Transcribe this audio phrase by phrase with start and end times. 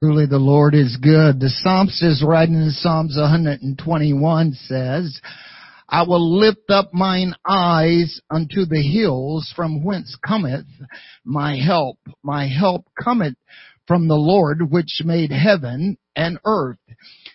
[0.00, 1.40] Truly the Lord is good.
[1.40, 5.20] The Psalmist is writing in Psalms 121 says,
[5.88, 10.66] I will lift up mine eyes unto the hills from whence cometh
[11.24, 11.98] my help.
[12.22, 13.34] My help cometh
[13.88, 16.78] from the Lord which made heaven and earth.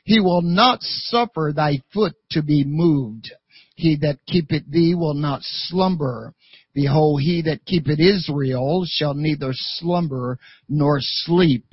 [0.06, 3.30] He will not suffer thy foot to be moved.
[3.76, 6.34] He that keepeth thee will not slumber.
[6.74, 11.66] Behold, he that keepeth Israel shall neither slumber nor sleep.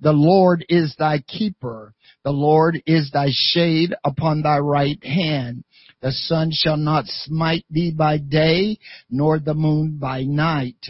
[0.00, 1.94] The Lord is thy keeper.
[2.24, 5.64] The Lord is thy shade upon thy right hand.
[6.02, 10.84] The sun shall not smite thee by day, nor the moon by night.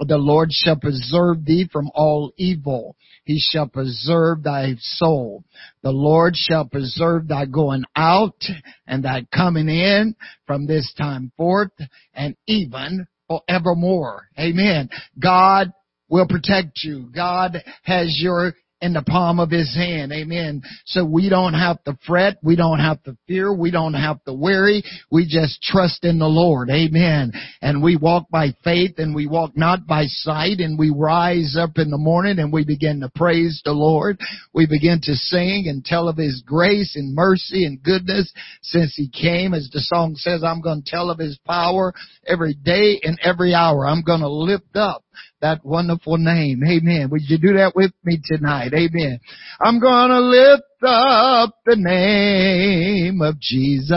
[0.00, 2.96] The Lord shall preserve thee from all evil.
[3.24, 5.44] He shall preserve thy soul.
[5.82, 8.42] The Lord shall preserve thy going out
[8.86, 10.16] and thy coming in
[10.46, 11.72] from this time forth
[12.12, 14.28] and even forevermore.
[14.38, 14.88] Amen.
[15.20, 15.72] God
[16.08, 17.08] will protect you.
[17.14, 20.12] God has your in the palm of his hand.
[20.12, 20.62] Amen.
[20.84, 22.36] So we don't have to fret.
[22.42, 23.52] We don't have to fear.
[23.54, 24.82] We don't have to worry.
[25.10, 26.68] We just trust in the Lord.
[26.68, 27.32] Amen.
[27.62, 31.78] And we walk by faith and we walk not by sight and we rise up
[31.78, 34.20] in the morning and we begin to praise the Lord.
[34.52, 38.30] We begin to sing and tell of his grace and mercy and goodness
[38.62, 39.54] since he came.
[39.54, 41.94] As the song says, I'm going to tell of his power
[42.26, 43.86] every day and every hour.
[43.86, 45.02] I'm going to lift up
[45.40, 46.62] that wonderful name.
[46.66, 47.08] Amen.
[47.10, 48.72] Would you do that with me tonight?
[48.74, 49.20] Amen.
[49.60, 53.96] I'm gonna lift up the name of Jesus.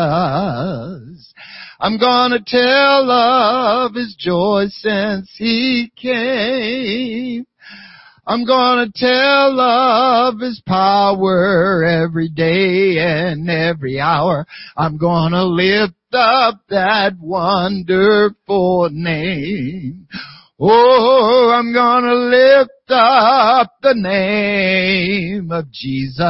[1.80, 7.46] I'm gonna tell of His joy since He came.
[8.28, 14.46] I'm gonna tell of His power every day and every hour.
[14.78, 20.08] I'm gonna lift up that wonderful name.
[20.62, 26.26] Oh, I'm gonna lift up the name of Jesus.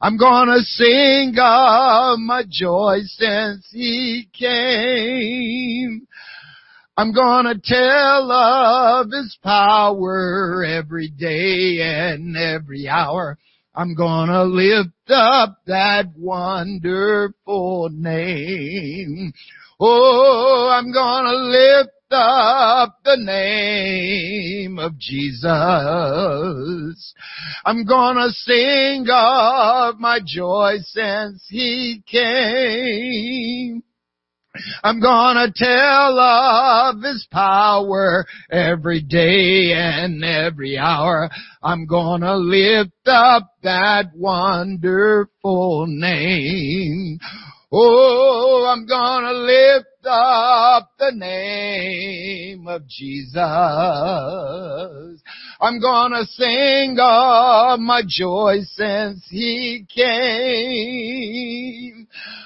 [0.00, 6.06] I'm gonna sing of my joy since He came.
[6.96, 13.36] I'm gonna tell of His power every day and every hour.
[13.74, 19.32] I'm gonna lift up that wonderful name.
[19.80, 25.48] Oh, I'm gonna lift up the name of Jesus.
[27.64, 33.82] I'm gonna sing of my joy since He came.
[34.84, 41.30] I'm gonna tell of His power every day and every hour.
[41.62, 47.18] I'm gonna lift up that wonderful name.
[47.72, 53.38] Oh, I'm gonna lift up the name of Jesus.
[55.60, 61.22] I'm gonna sing of my joy since He came.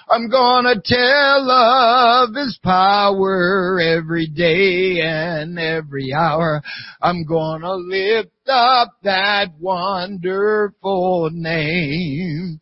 [0.08, 6.62] I'm gonna tell of His power every day and every hour.
[7.00, 12.60] I'm gonna lift up that wonderful name.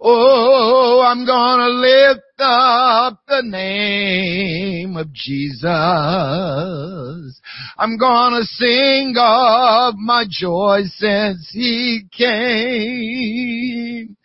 [0.00, 5.66] Oh, I'm gonna lift up the name of Jesus.
[7.76, 14.16] I'm gonna sing of my joy since He came.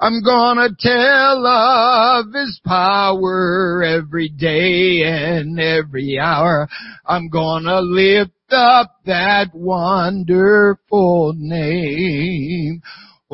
[0.00, 6.68] I'm gonna tell of His power every day and every hour.
[7.06, 12.82] I'm gonna lift up that wonderful name.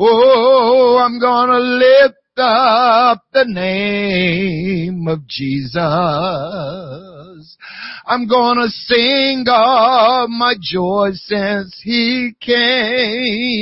[0.01, 5.75] Oh, I'm gonna lift up the name of Jesus.
[8.05, 13.59] I'm gonna sing of my joy since He came.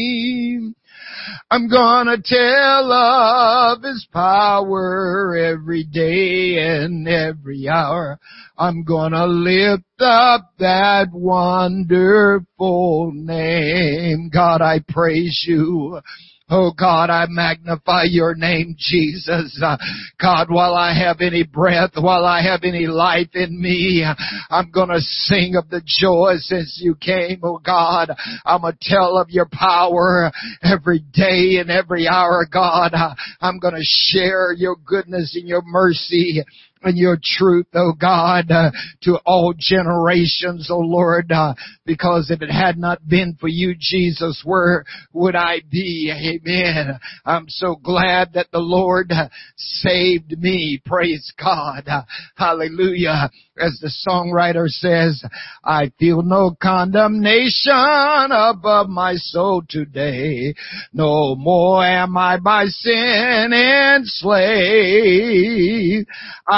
[1.49, 8.19] I'm gonna tell of His power every day and every hour.
[8.57, 14.29] I'm gonna lift up that wonderful name.
[14.33, 16.01] God, I praise you.
[16.49, 19.59] Oh God, I magnify your name, Jesus.
[19.61, 19.75] Uh,
[20.17, 24.05] God, while I have any breath, while I have any life in me,
[24.49, 28.11] I'm gonna sing of the joy since you came, oh God.
[28.45, 30.31] I'm gonna tell of your power
[30.63, 32.93] every day and every hour, God.
[33.41, 36.45] I'm gonna share your goodness and your mercy
[36.83, 38.71] and your truth, oh God, uh,
[39.03, 41.53] to all generations, oh Lord, uh,
[41.85, 46.11] because if it had not been for you, Jesus, where would I be?
[46.13, 46.99] Amen.
[47.25, 50.81] I'm so glad that the Lord uh, saved me.
[50.85, 51.87] Praise God.
[52.35, 53.29] Hallelujah.
[53.59, 55.23] As the songwriter says,
[55.63, 60.53] I feel no condemnation above my soul today.
[60.93, 64.07] No more am I by sin enslaved.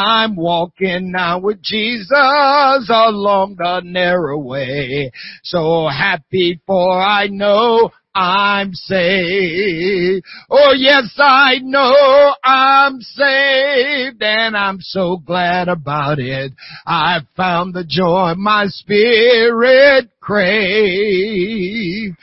[0.10, 5.12] I'm walking now with Jesus along the narrow way.
[5.44, 10.25] So happy for I know I'm saved.
[10.50, 16.51] Oh yes, I know I'm saved and I'm so glad about it.
[16.86, 22.13] I've found the joy my spirit crave.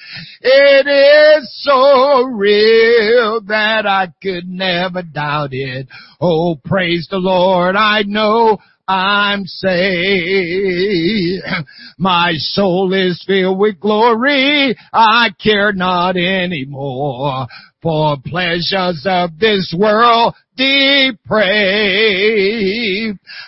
[0.42, 5.88] It is so real that I could never doubt it.
[6.20, 8.58] Oh praise the Lord, I know
[8.88, 11.42] I'm saved.
[11.98, 14.76] My soul is filled with glory.
[14.92, 17.48] I care not anymore
[17.82, 21.18] for pleasures of this world depraved.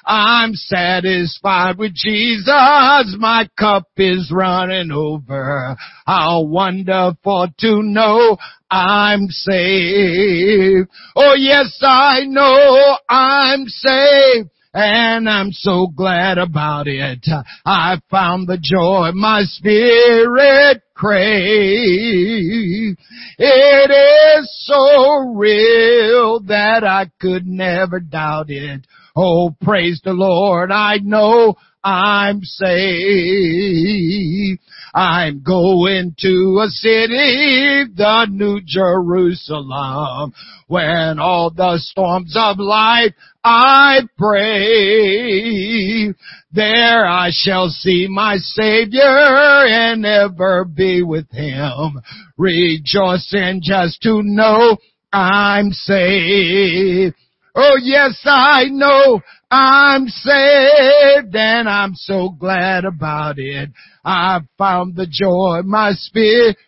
[0.04, 3.16] I'm satisfied with Jesus.
[3.18, 5.76] My cup is running over.
[6.06, 8.36] How wonderful to know
[8.70, 10.88] I'm saved.
[11.14, 17.24] Oh yes, I know I'm saved and I'm so glad about it.
[17.64, 22.96] I found the joy my spirit crave.
[23.38, 28.86] It is so real that I could never doubt it.
[29.16, 30.70] Oh, praise the Lord.
[30.70, 34.60] I know I'm saved.
[34.94, 40.32] I'm going to a city, the New Jerusalem,
[40.66, 43.14] when all the storms of life
[43.50, 46.12] I pray.
[46.52, 52.02] There I shall see my Savior and ever be with Him.
[52.36, 54.76] Rejoicing just to know
[55.14, 57.14] I'm saved.
[57.54, 63.70] Oh yes, I know I'm saved and I'm so glad about it.
[64.04, 66.58] I've found the joy my spirit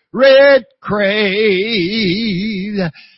[0.80, 1.20] craves.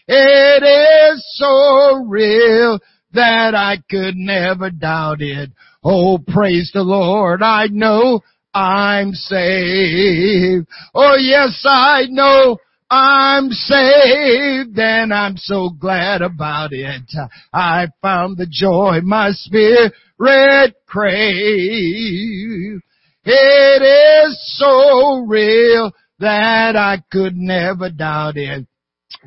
[0.08, 2.80] It is so real
[3.14, 5.50] that I could never doubt it.
[5.84, 7.42] Oh, praise the Lord.
[7.42, 8.20] I know
[8.54, 10.66] I'm saved.
[10.94, 12.58] Oh yes, I know
[12.90, 17.02] I'm saved and I'm so glad about it.
[17.52, 22.82] I found the joy my spirit craves.
[23.24, 28.66] It is so real that I could never doubt it.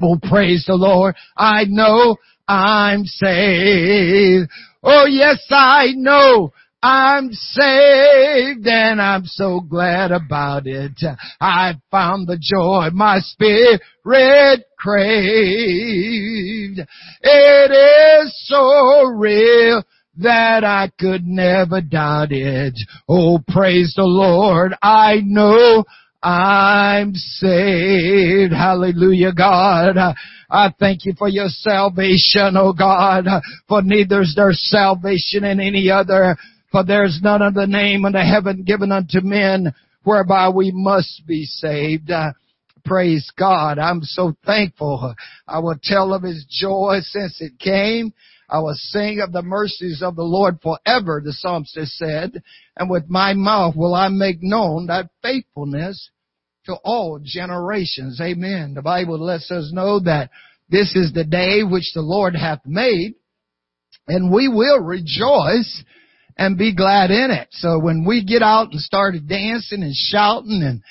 [0.02, 1.16] Oh, praise the Lord.
[1.36, 2.18] I know
[2.48, 4.50] I'm saved.
[4.84, 6.54] Oh, yes, I know
[6.84, 11.02] I'm saved and I'm so glad about it.
[11.42, 13.82] I found the joy my spirit
[14.78, 15.10] craved.
[17.22, 19.84] It is so real
[20.18, 22.76] that I could never doubt it.
[23.10, 24.76] Oh, praise the Lord.
[24.82, 25.86] I know
[26.26, 28.52] I'm saved.
[28.52, 29.96] Hallelujah, God.
[30.50, 33.26] I thank you for your salvation, oh God,
[33.68, 36.36] for neither is there salvation in any other
[36.72, 39.74] for there's none other name under heaven given unto men
[40.04, 42.12] whereby we must be saved.
[42.84, 43.80] Praise God.
[43.80, 45.16] I'm so thankful.
[45.48, 48.14] I will tell of His joy since it came.
[48.50, 52.42] I will sing of the mercies of the Lord forever, the psalmist said,
[52.78, 56.10] and with my mouth will I make known that faithfulness
[56.66, 58.20] to all generations.
[58.22, 58.74] Amen.
[58.76, 60.30] The Bible lets us know that
[60.70, 63.16] this is the day which the Lord hath made,
[64.08, 65.84] and we will rejoice
[66.38, 67.48] and be glad in it.
[67.52, 70.82] So when we get out and started dancing and shouting and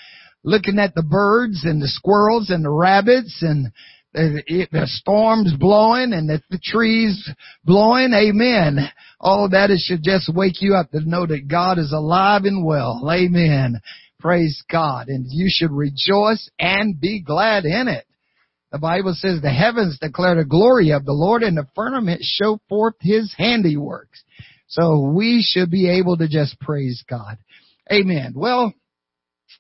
[0.43, 3.73] looking at the birds and the squirrels and the rabbits and
[4.15, 7.29] the, storms blowing and the, the trees
[7.65, 8.79] blowing, amen.
[9.21, 12.43] All of that it should just wake you up to know that God is alive
[12.45, 13.03] and well.
[13.11, 13.81] Amen.
[14.21, 15.09] Praise God.
[15.09, 18.07] And you should rejoice and be glad in it.
[18.73, 22.59] The Bible says the heavens declare the glory of the Lord and the firmament show
[22.69, 24.23] forth his handiworks.
[24.67, 27.39] So we should be able to just praise God.
[27.93, 28.33] Amen.
[28.35, 28.73] Well,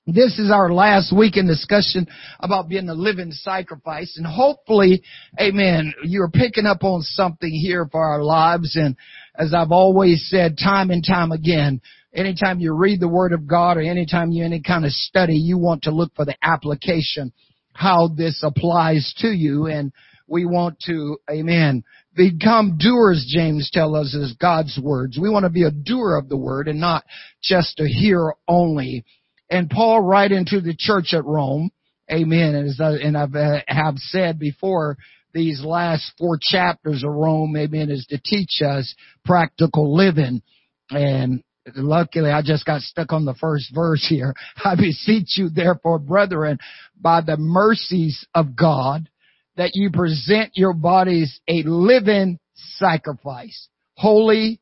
[0.06, 2.06] this is our last week in discussion
[2.40, 5.02] about being a living sacrifice and hopefully,
[5.40, 8.96] amen, you're picking up on something here for our lives and
[9.36, 11.80] as I've always said time and time again,
[12.14, 15.58] anytime you read the Word of God or anytime you any kind of study, you
[15.58, 17.32] want to look for the application,
[17.72, 19.92] how this applies to you and
[20.26, 21.84] We want to, amen,
[22.14, 25.18] become doers, James tells us, is God's words.
[25.20, 27.04] We want to be a doer of the word and not
[27.42, 29.04] just a hearer only.
[29.50, 31.70] And Paul writing to the church at Rome,
[32.10, 34.96] amen, I, and I've uh, have said before,
[35.34, 40.42] these last four chapters of Rome, amen, is to teach us practical living.
[40.90, 41.42] And
[41.76, 44.34] luckily I just got stuck on the first verse here.
[44.64, 46.58] I beseech you therefore, brethren,
[46.98, 49.08] by the mercies of God,
[49.56, 54.60] that you present your bodies a living sacrifice, holy,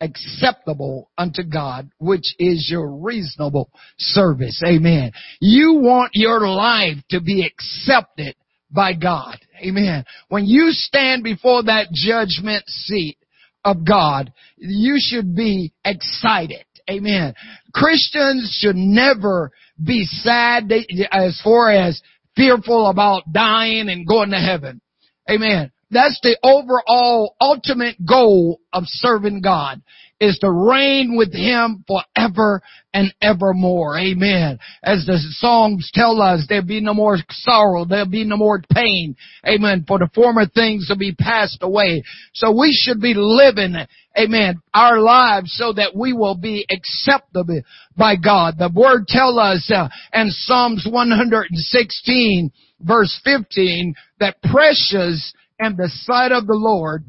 [0.00, 4.62] acceptable unto God, which is your reasonable service.
[4.66, 5.12] Amen.
[5.40, 8.36] You want your life to be accepted
[8.70, 9.38] by God.
[9.64, 10.04] Amen.
[10.28, 13.18] When you stand before that judgment seat
[13.64, 16.64] of God, you should be excited.
[16.88, 17.34] Amen.
[17.74, 19.50] Christians should never
[19.82, 20.72] be sad
[21.10, 22.00] as far as
[22.36, 24.80] fearful about dying and going to heaven.
[25.28, 25.72] Amen.
[25.90, 29.82] That's the overall ultimate goal of serving God
[30.18, 32.62] is to reign with Him forever
[32.94, 33.98] and evermore.
[33.98, 34.58] Amen.
[34.82, 39.14] As the songs tell us, there'll be no more sorrow, there'll be no more pain.
[39.46, 39.84] Amen.
[39.86, 42.02] For the former things will be passed away.
[42.34, 43.76] So we should be living,
[44.18, 47.60] amen, our lives so that we will be acceptable
[47.96, 48.54] by God.
[48.58, 52.50] The Word tell us uh, in Psalms 116
[52.80, 57.04] verse 15 that precious in the sight of the Lord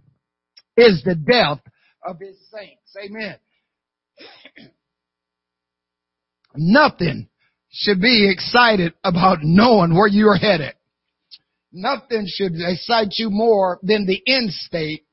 [0.75, 1.59] is the death
[2.05, 2.95] of His saints.
[3.03, 3.35] Amen.
[6.55, 7.27] Nothing
[7.69, 10.73] should be excited about knowing where you're headed.
[11.71, 15.05] Nothing should excite you more than the end state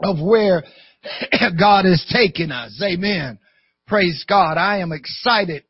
[0.00, 0.64] of where
[1.58, 2.80] God is taking us.
[2.82, 3.38] Amen.
[3.86, 4.56] Praise God.
[4.56, 5.64] I am excited.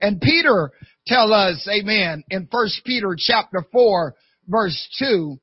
[0.00, 0.72] And Peter
[1.06, 4.14] tell us, amen, in first Peter chapter four,
[4.48, 5.38] verse two,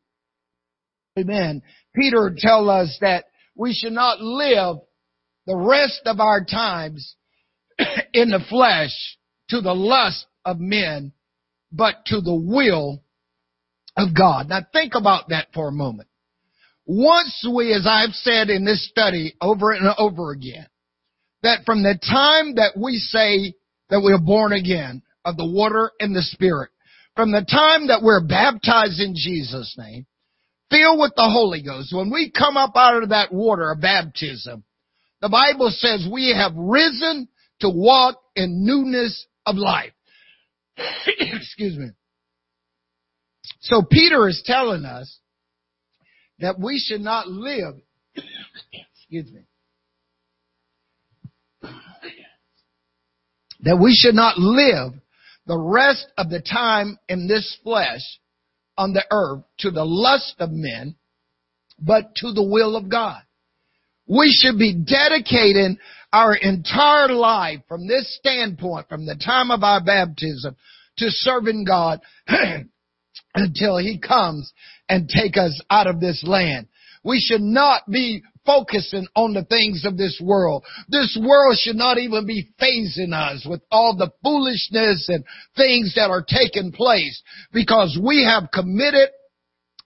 [1.17, 1.61] amen.
[1.95, 4.77] Peter tell us that we should not live
[5.45, 7.15] the rest of our times
[8.13, 8.91] in the flesh
[9.49, 11.11] to the lust of men,
[11.71, 13.03] but to the will
[13.95, 14.49] of God.
[14.49, 16.09] Now think about that for a moment.
[16.85, 20.67] Once we, as I've said in this study over and over again,
[21.41, 23.53] that from the time that we say
[23.89, 26.71] that we are born again of the water and the spirit,
[27.15, 30.05] from the time that we're baptized in Jesus' name,
[30.69, 34.63] filled with the Holy Ghost, when we come up out of that water of baptism,
[35.21, 37.27] the Bible says we have risen
[37.61, 39.93] to walk in newness of life.
[41.07, 41.89] Excuse me.
[43.61, 45.19] So Peter is telling us
[46.39, 47.75] that we should not live,
[48.15, 49.41] excuse me,
[53.61, 54.93] that we should not live
[55.45, 58.01] the rest of the time in this flesh
[58.77, 60.95] on the earth to the lust of men,
[61.79, 63.21] but to the will of God.
[64.07, 65.77] We should be dedicating
[66.11, 70.55] our entire life from this standpoint, from the time of our baptism,
[70.97, 72.01] to serving God
[73.35, 74.51] until He comes
[74.89, 76.67] and take us out of this land.
[77.03, 80.63] We should not be focusing on the things of this world.
[80.89, 85.23] This world should not even be fazing us with all the foolishness and
[85.55, 89.09] things that are taking place because we have committed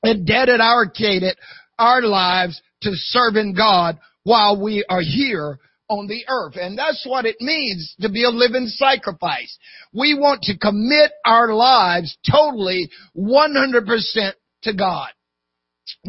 [0.04, 1.38] and dedicated
[1.78, 5.60] our lives to serving God while we are here
[5.90, 6.56] on the earth.
[6.60, 9.58] And that's what it means to be a living sacrifice.
[9.94, 14.32] We want to commit our lives totally 100%
[14.64, 15.10] to God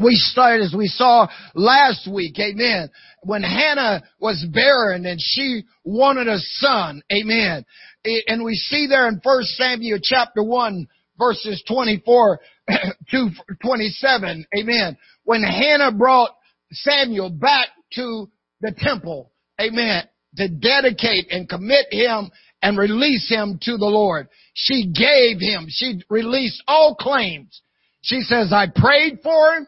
[0.01, 2.91] we started as we saw last week, amen,
[3.23, 7.65] when Hannah was barren and she wanted a son, amen.
[8.05, 10.87] And we see there in 1 Samuel chapter 1
[11.19, 12.41] verses 24
[13.11, 13.31] to
[13.63, 16.31] 27, amen, when Hannah brought
[16.73, 18.31] Samuel back to
[18.61, 20.05] the temple, amen,
[20.37, 22.31] to dedicate and commit him
[22.63, 24.29] and release him to the Lord.
[24.55, 27.63] She gave him, she released all claims
[28.03, 29.67] she says, I prayed for him.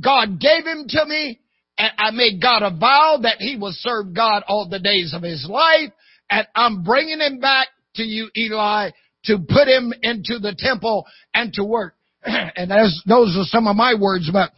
[0.00, 1.40] God gave him to me.
[1.78, 5.22] And I made God a vow that he will serve God all the days of
[5.22, 5.90] his life.
[6.30, 8.90] And I'm bringing him back to you, Eli,
[9.24, 11.94] to put him into the temple and to work.
[12.22, 14.50] and as those are some of my words, but,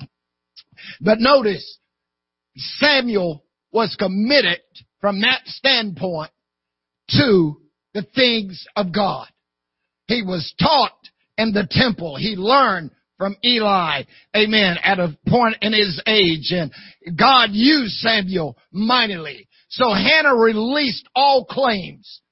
[1.01, 1.79] but notice
[2.57, 4.61] Samuel was committed
[5.01, 6.31] from that standpoint
[7.11, 7.61] to
[7.93, 9.29] the things of God.
[10.07, 10.97] He was taught
[11.37, 12.17] in the temple.
[12.17, 16.53] He learned from Eli, amen, at a point in his age.
[16.53, 16.73] And
[17.19, 19.47] God used Samuel mightily.
[19.69, 22.23] So Hannah released all claims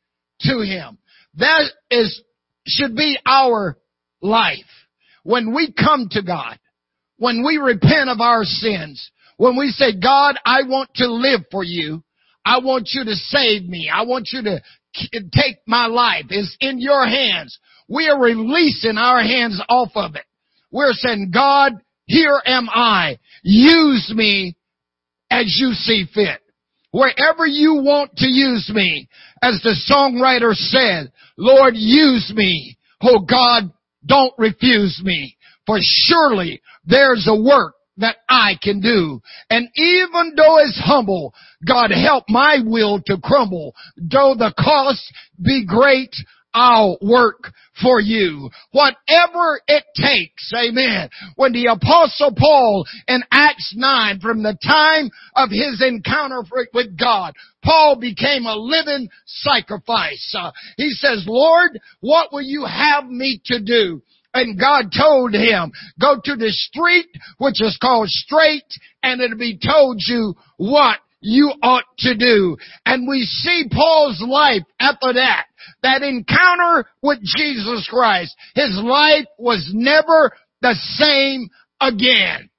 [0.41, 0.97] to him.
[1.35, 2.23] That is,
[2.67, 3.77] should be our
[4.23, 4.57] life.
[5.25, 6.59] When we come to God,
[7.19, 11.63] when we repent of our sins, when we say, God, I want to live for
[11.63, 12.03] you,
[12.47, 14.63] I want you to save me, I want you to
[15.13, 17.59] take my life, it's in your hands.
[17.91, 20.25] We are releasing our hands off of it.
[20.71, 21.73] We're saying, God,
[22.07, 23.19] here am I.
[23.43, 24.57] Use me
[25.31, 26.41] as you see fit.
[26.91, 29.09] Wherever you want to use me,
[29.43, 32.77] as the songwriter said, Lord, use me.
[33.03, 33.71] Oh God,
[34.07, 35.37] don't refuse me.
[35.67, 39.21] For surely there's a work that I can do.
[39.51, 41.35] And even though it's humble,
[41.67, 43.75] God help my will to crumble.
[43.97, 45.03] Though the cost
[45.43, 46.15] be great,
[46.55, 47.53] I'll work
[47.83, 48.51] for you.
[48.73, 50.53] Whatever it takes.
[50.55, 51.11] Amen.
[51.37, 57.35] When the apostle Paul in Acts 9, from the time of his encounter with God,
[57.63, 60.35] Paul became a living sacrifice.
[60.37, 64.03] Uh, he says, Lord, what will you have me to do?
[64.35, 68.67] And God told him, go to the street, which is called straight,
[69.03, 72.57] and it'll be told you what you ought to do.
[72.87, 75.47] And we see Paul's life after that.
[75.83, 78.35] That encounter with Jesus Christ.
[78.55, 80.33] His life was never
[80.63, 81.49] the same
[81.81, 82.51] again.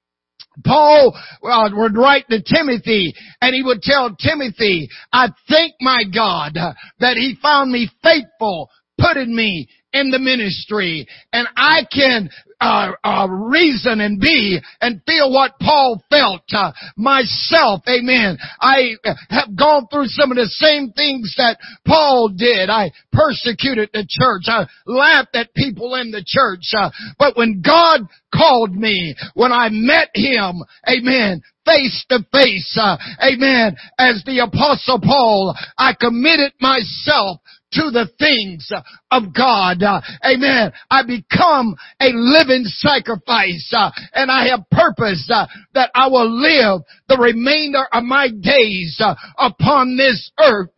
[0.64, 6.54] Paul uh, would write to Timothy and he would tell Timothy, I thank my God
[6.98, 12.30] that he found me faithful, putting me in the ministry and I can
[12.60, 17.82] uh, uh, reason and be and feel what Paul felt uh, myself.
[17.88, 18.36] Amen.
[18.60, 18.96] I
[19.30, 22.68] have gone through some of the same things that Paul did.
[22.68, 24.42] I persecuted the church.
[24.46, 26.72] I laughed at people in the church.
[26.76, 28.00] Uh, but when God
[28.34, 35.00] called me, when I met Him, Amen, face to face, uh, Amen, as the apostle
[35.00, 37.40] Paul, I committed myself
[37.72, 38.70] to the things
[39.10, 39.82] of God.
[40.24, 40.72] Amen.
[40.90, 46.82] I become a living sacrifice uh, and I have purpose uh, that I will live
[47.08, 50.70] the remainder of my days uh, upon this earth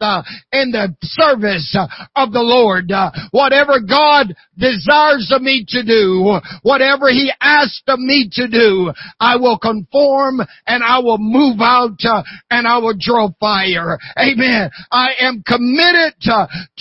[0.53, 1.77] in the service
[2.17, 2.91] of the Lord.
[3.31, 9.37] whatever God desires of me to do, whatever He asks of me to do, I
[9.37, 11.99] will conform and I will move out
[12.51, 13.99] and I will draw fire.
[14.19, 14.71] Amen.
[14.91, 16.15] I am committed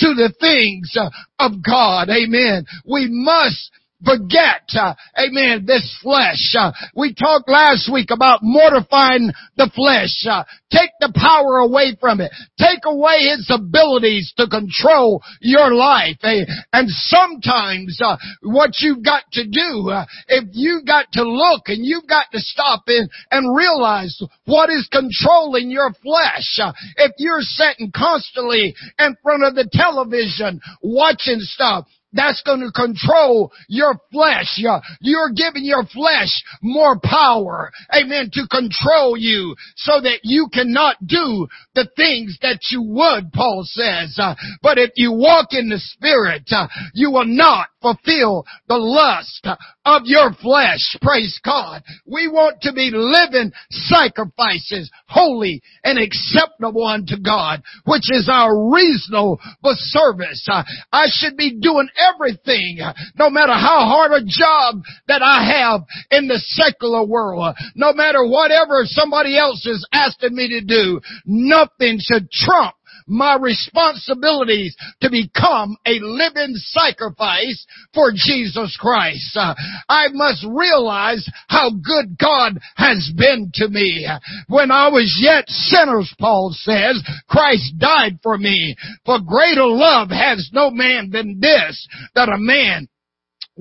[0.02, 2.10] to, the things uh, of God.
[2.10, 2.66] Amen.
[2.86, 3.72] We must
[4.04, 6.56] forget, uh, amen, this flesh.
[6.58, 10.26] Uh, we talked last week about mortifying the flesh.
[10.30, 12.32] Uh, take the power away from it.
[12.58, 16.18] Take away its abilities to control your life.
[16.24, 16.46] Eh?
[16.74, 21.86] And sometimes uh, what you've got to do, uh, if you've got to look and
[21.86, 26.60] you've got to stop in and realize what is controlling your flesh.
[26.62, 32.72] Uh, if you're sitting constantly in front of the television watching stuff, that's going to
[32.72, 34.60] control your flesh.
[35.02, 41.48] You're giving your flesh more power, amen, to control you so that you cannot do
[41.76, 44.18] the things that you would, Paul says.
[44.20, 49.48] Uh, but if you walk in the Spirit, uh, you will not fulfill the lust
[49.86, 50.98] of your flesh.
[51.02, 51.84] Praise God.
[52.06, 59.40] We want to be living sacrifices, holy and acceptable unto God, which is our reasonable
[59.64, 60.48] service.
[60.92, 62.80] I should be doing everything,
[63.18, 68.26] no matter how hard a job that I have in the secular world, no matter
[68.26, 72.76] whatever somebody else is asking me to do, nothing should trump
[73.08, 79.36] my responsibilities to become a living sacrifice for Jesus Christ.
[79.36, 79.54] Uh,
[79.90, 84.08] I must realize how good God has been to me.
[84.48, 88.76] When I was yet sinners, Paul says, Christ died for me.
[89.06, 92.88] For greater love has no man than this, that a man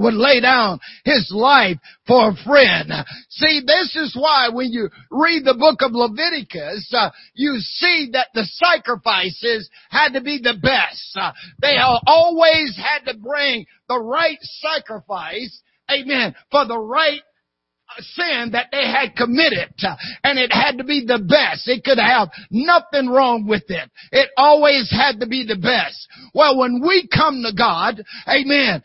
[0.00, 2.90] would lay down his life for a friend.
[3.28, 8.28] See, this is why when you read the book of Leviticus, uh, you see that
[8.34, 11.12] the sacrifices had to be the best.
[11.14, 15.60] Uh, they always had to bring the right sacrifice,
[15.90, 17.20] amen, for the right
[17.98, 21.68] sin that they had committed uh, and it had to be the best.
[21.68, 23.90] It could have nothing wrong with it.
[24.12, 26.08] It always had to be the best.
[26.34, 28.82] Well, when we come to God, amen,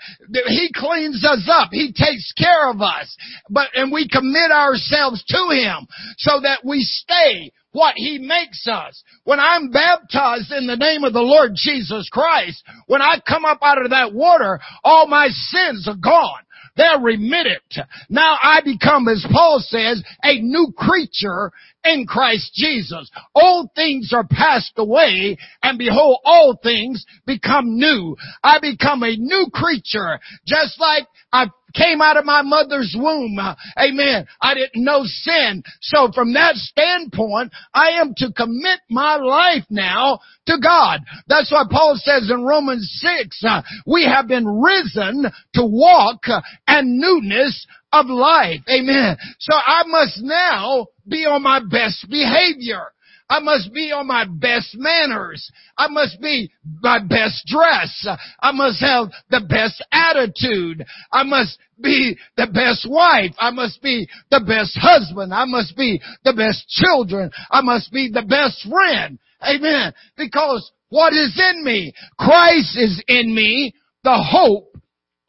[0.48, 1.70] He cleans us up.
[1.72, 3.16] He takes care of us.
[3.50, 5.88] But, and we commit ourselves to Him
[6.18, 9.04] so that we stay what He makes us.
[9.26, 13.60] When I'm baptized in the name of the Lord Jesus Christ, when I come up
[13.62, 16.45] out of that water, all my sins are gone.
[16.78, 17.62] They're remitted.
[18.10, 21.52] Now I become, as Paul says, a new creature
[21.84, 23.10] in Christ Jesus.
[23.34, 28.18] Old things are passed away and behold, all things become new.
[28.44, 33.38] I become a new creature, just like I came out of my mother's womb.
[33.78, 34.28] Amen.
[34.42, 35.64] I didn't know sin.
[35.82, 41.02] So from that standpoint, I am to commit my life now to God.
[41.28, 46.26] That's why Paul says in Romans 6, uh, we have been risen to walk
[46.68, 48.62] and newness of life.
[48.70, 49.18] Amen.
[49.40, 52.88] So I must now be on my best behavior.
[53.30, 55.50] I must be on my best manners.
[55.78, 58.08] I must be my best dress.
[58.40, 60.86] I must have the best attitude.
[61.12, 63.32] I must be the best wife.
[63.40, 65.34] I must be the best husband.
[65.34, 67.32] I must be the best children.
[67.50, 69.18] I must be the best friend.
[69.42, 69.94] Amen.
[70.18, 71.94] Because what is in me?
[72.20, 74.78] Christ is in me, the hope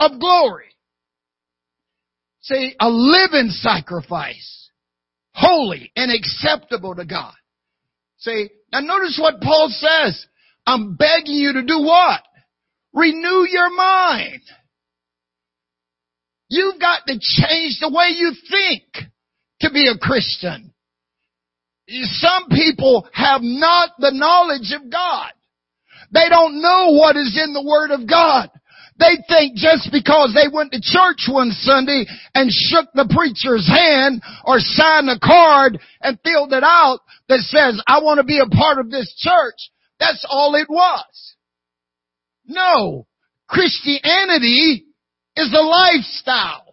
[0.00, 0.66] of glory.
[2.42, 4.70] See, a living sacrifice,
[5.32, 7.34] holy and acceptable to God.
[8.18, 10.26] See, now notice what Paul says.
[10.66, 12.22] I'm begging you to do what?
[12.92, 14.42] Renew your mind.
[16.48, 18.82] You've got to change the way you think
[19.60, 20.72] to be a Christian.
[21.88, 25.32] Some people have not the knowledge of God.
[26.12, 28.50] They don't know what is in the Word of God.
[28.98, 34.22] They think just because they went to church one Sunday and shook the preacher's hand
[34.44, 38.46] or signed a card and filled it out that says, I want to be a
[38.46, 41.34] part of this church, that's all it was.
[42.46, 43.06] No.
[43.48, 44.86] Christianity
[45.36, 46.65] is a lifestyle.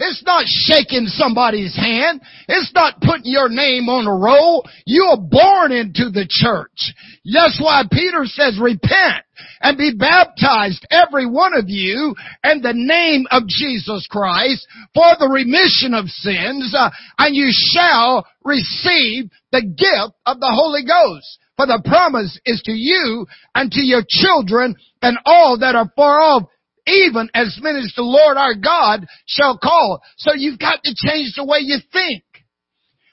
[0.00, 2.20] It's not shaking somebody's hand.
[2.48, 4.68] It's not putting your name on a roll.
[4.86, 6.92] You are born into the church.
[7.24, 9.22] That's why Peter says repent
[9.60, 15.30] and be baptized, every one of you, in the name of Jesus Christ for the
[15.30, 21.38] remission of sins, uh, and you shall receive the gift of the Holy Ghost.
[21.56, 26.20] For the promise is to you and to your children and all that are far
[26.20, 26.42] off,
[26.86, 30.02] even as many as the Lord our God shall call.
[30.18, 32.24] So you've got to change the way you think.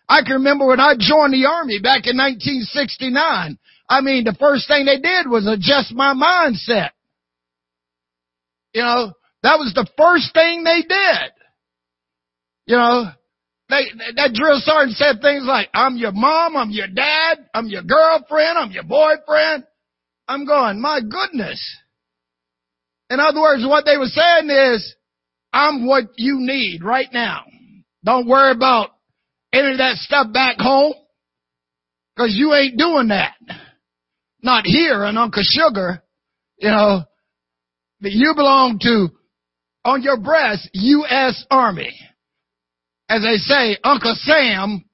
[0.10, 3.58] I can remember when I joined the army back in 1969.
[3.88, 6.90] I mean, the first thing they did was adjust my mindset.
[8.74, 11.32] You know, that was the first thing they did.
[12.68, 13.06] You know,
[13.70, 13.84] they,
[14.18, 18.58] that drill sergeant said things like, I'm your mom, I'm your dad, I'm your girlfriend,
[18.58, 19.64] I'm your boyfriend.
[20.28, 21.60] I'm going, my goodness.
[23.12, 24.96] In other words, what they were saying is,
[25.52, 27.44] I'm what you need right now.
[28.06, 28.92] Don't worry about
[29.52, 30.94] any of that stuff back home,
[32.18, 33.34] cause you ain't doing that.
[34.42, 36.02] Not here in Uncle Sugar,
[36.58, 37.02] you know,
[38.00, 39.10] but you belong to,
[39.84, 41.46] on your breast, U.S.
[41.52, 41.94] Army.
[43.10, 44.86] As they say, Uncle Sam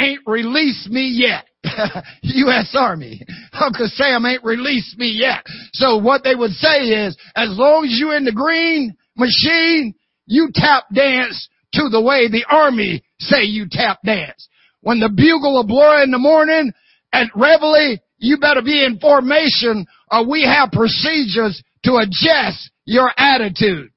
[0.00, 1.44] ain't released me yet.
[2.22, 2.74] U.S.
[2.76, 3.22] Army.
[3.52, 5.44] Uncle Sam ain't released me yet.
[5.72, 9.94] So what they would say is, as long as you in the green machine,
[10.26, 14.48] you tap dance to the way the Army say you tap dance.
[14.80, 16.72] When the bugle will blow in the morning
[17.12, 23.90] at Reveille, you better be in formation or we have procedures to adjust your attitude.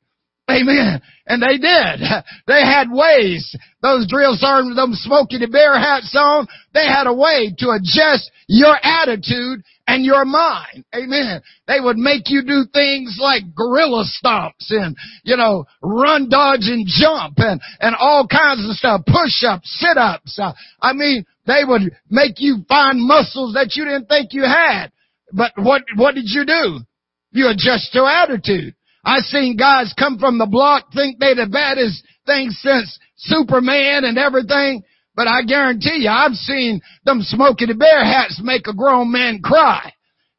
[0.50, 1.02] Amen.
[1.26, 2.02] And they did.
[2.48, 3.56] They had ways.
[3.82, 8.30] Those drill sergeants, them Smokey the Bear hats on, they had a way to adjust
[8.48, 10.86] your attitude and your mind.
[10.94, 11.42] Amen.
[11.68, 16.86] They would make you do things like gorilla stomps and, you know, run, dodge, and
[16.88, 19.02] jump and, and all kinds of stuff.
[19.08, 20.40] Push-ups, sit-ups.
[20.82, 24.92] I mean, they would make you find muscles that you didn't think you had.
[25.34, 26.80] But what, what did you do?
[27.32, 28.76] You adjust your attitude.
[29.06, 34.18] I seen guys come from the block think they the baddest thing since Superman and
[34.18, 34.84] everything.
[35.16, 39.40] But I guarantee you, I've seen them Smokey the Bear hats make a grown man
[39.42, 39.94] cry.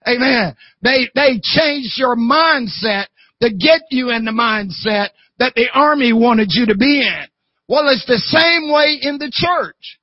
[0.06, 0.54] Amen.
[0.82, 3.06] They, they changed your mindset
[3.40, 7.24] to get you in the mindset that the army wanted you to be in.
[7.68, 9.98] Well, it's the same way in the church.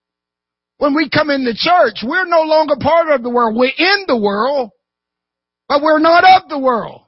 [0.77, 3.55] When we come in the church, we're no longer part of the world.
[3.55, 4.71] We're in the world,
[5.69, 7.03] but we're not of the world.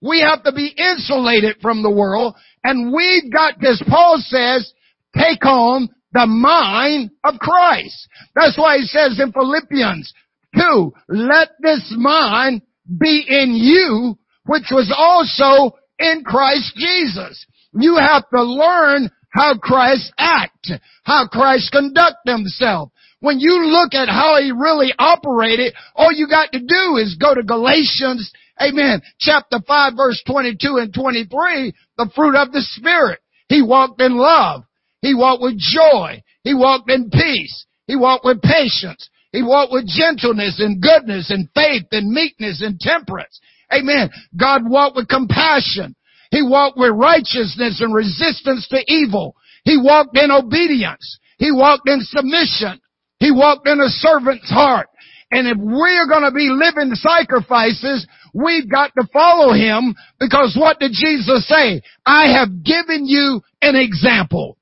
[0.00, 2.34] We have to be insulated from the world
[2.64, 4.72] and we've got, as Paul says,
[5.16, 8.08] take on the mind of Christ.
[8.34, 10.12] That's why he says in Philippians
[10.56, 12.62] 2, let this mind
[12.98, 17.46] be in you, which was also in Christ Jesus.
[17.74, 20.70] You have to learn how Christ act,
[21.04, 22.90] how Christ conduct himself.
[23.20, 27.34] When you look at how he really operated, all you got to do is go
[27.34, 29.00] to Galatians Amen.
[29.20, 33.20] Chapter 5 verse 22 and 23, the fruit of the Spirit.
[33.48, 34.64] He walked in love.
[35.00, 36.22] He walked with joy.
[36.42, 37.66] He walked in peace.
[37.86, 39.08] He walked with patience.
[39.32, 43.40] He walked with gentleness and goodness and faith and meekness and temperance.
[43.72, 44.10] Amen.
[44.36, 45.94] God walked with compassion.
[46.30, 49.36] He walked with righteousness and resistance to evil.
[49.64, 51.18] He walked in obedience.
[51.38, 52.80] He walked in submission.
[53.18, 54.88] He walked in a servant's heart.
[55.30, 60.78] And if we're going to be living sacrifices, we've got to follow him because what
[60.78, 61.82] did Jesus say?
[62.04, 64.56] I have given you an example.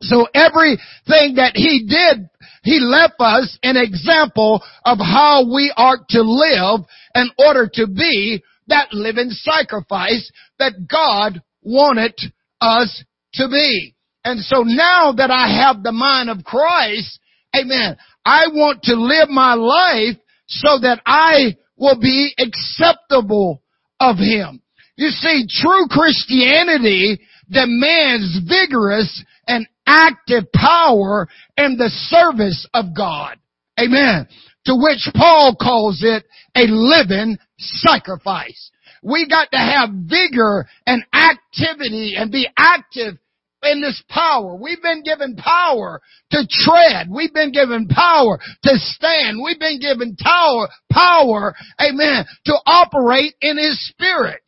[0.00, 2.28] So everything that he did,
[2.62, 6.80] he left us an example of how we are to live
[7.14, 12.14] in order to be that living sacrifice that God wanted
[12.60, 13.94] us to be.
[14.24, 17.18] And so now that I have the mind of Christ,
[17.54, 23.62] amen, I want to live my life so that I will be acceptable
[24.00, 24.60] of Him.
[24.96, 33.36] You see, true Christianity demands vigorous and active power in the service of God.
[33.78, 34.28] Amen.
[34.66, 36.24] To which Paul calls it
[36.56, 38.70] a living sacrifice.
[39.02, 43.18] We got to have vigor and activity and be active
[43.64, 44.54] in this power.
[44.54, 46.00] We've been given power
[46.30, 47.08] to tread.
[47.10, 49.38] We've been given power to stand.
[49.42, 54.42] We've been given power, power, amen, to operate in His Spirit.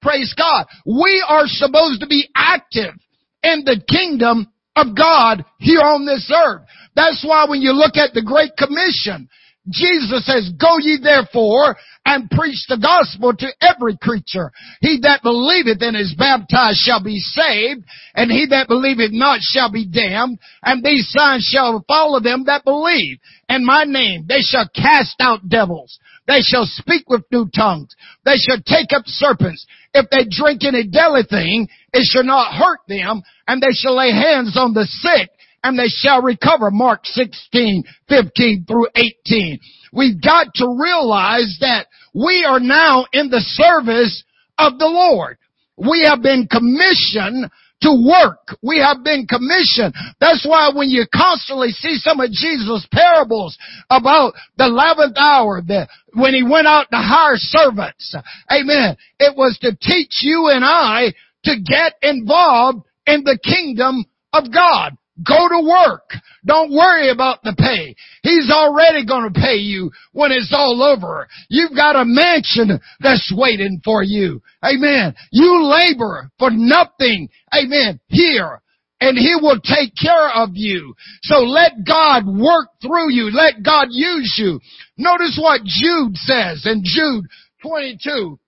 [0.00, 0.66] Praise God.
[0.86, 2.94] We are supposed to be active
[3.42, 6.62] in the kingdom of God here on this earth.
[6.94, 9.28] That's why when you look at the Great Commission,
[9.70, 14.50] Jesus says, go ye therefore and preach the gospel to every creature.
[14.80, 19.70] He that believeth and is baptized shall be saved, and he that believeth not shall
[19.70, 23.18] be damned, and these signs shall follow them that believe.
[23.48, 25.98] In my name they shall cast out devils.
[26.26, 27.94] They shall speak with new tongues.
[28.24, 29.66] They shall take up serpents.
[29.94, 34.12] If they drink any deadly thing, it shall not hurt them, and they shall lay
[34.12, 35.30] hands on the sick,
[35.62, 36.70] and they shall recover.
[36.70, 39.58] Mark 16, 15 through 18.
[39.92, 44.24] We've got to realize that we are now in the service
[44.58, 45.38] of the Lord.
[45.76, 47.50] We have been commissioned
[47.82, 48.56] to work.
[48.62, 49.94] We have been commissioned.
[50.20, 53.56] That's why when you constantly see some of Jesus' parables
[53.88, 58.14] about the eleventh hour, the, when he went out to hire servants,
[58.50, 64.52] amen, it was to teach you and I to get involved in the kingdom of
[64.52, 64.97] God.
[65.26, 66.10] Go to work.
[66.46, 67.96] Don't worry about the pay.
[68.22, 71.26] He's already going to pay you when it's all over.
[71.48, 74.42] You've got a mansion that's waiting for you.
[74.64, 75.14] Amen.
[75.32, 77.28] You labor for nothing.
[77.52, 77.98] Amen.
[78.06, 78.62] Here.
[79.00, 80.94] And He will take care of you.
[81.22, 83.30] So let God work through you.
[83.32, 84.60] Let God use you.
[84.96, 87.24] Notice what Jude says in Jude
[87.62, 88.38] 22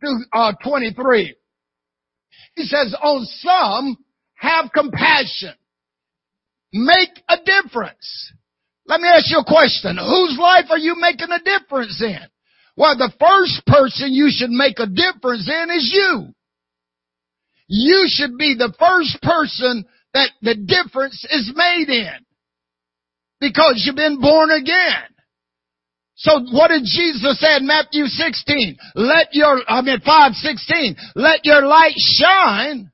[0.00, 1.34] to uh, 23.
[2.56, 3.96] He says, on some
[4.36, 5.54] have compassion
[6.74, 8.32] make a difference.
[8.86, 9.96] Let me ask you a question.
[9.96, 12.18] Whose life are you making a difference in?
[12.76, 16.34] Well, the first person you should make a difference in is you.
[17.68, 22.26] You should be the first person that the difference is made in.
[23.40, 25.14] Because you've been born again.
[26.16, 28.76] So what did Jesus say in Matthew 16?
[28.96, 32.90] Let your, I mean 5, 16, let your light shine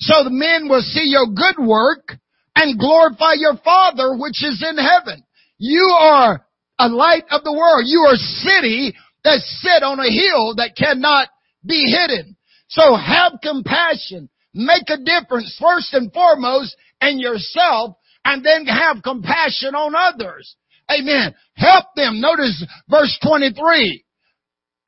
[0.00, 2.18] so the men will see your good work
[2.56, 5.22] and glorify your Father which is in heaven.
[5.58, 6.44] You are
[6.78, 7.84] a light of the world.
[7.86, 11.28] You are a city that sit on a hill that cannot
[11.64, 12.36] be hidden.
[12.68, 14.28] So have compassion.
[14.54, 20.56] Make a difference first and foremost in yourself and then have compassion on others.
[20.90, 21.34] Amen.
[21.54, 22.20] Help them.
[22.20, 24.04] Notice verse 23.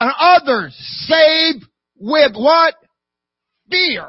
[0.00, 0.74] And others
[1.06, 1.62] save
[1.96, 2.74] with what?
[3.70, 4.08] Fear.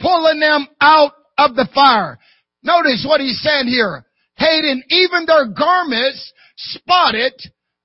[0.00, 2.18] Pulling them out of the fire.
[2.62, 4.04] Notice what he's saying here.
[4.36, 7.34] Hating even their garments spotted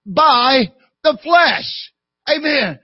[0.05, 0.71] by
[1.03, 1.91] the flesh.
[2.29, 2.79] Amen.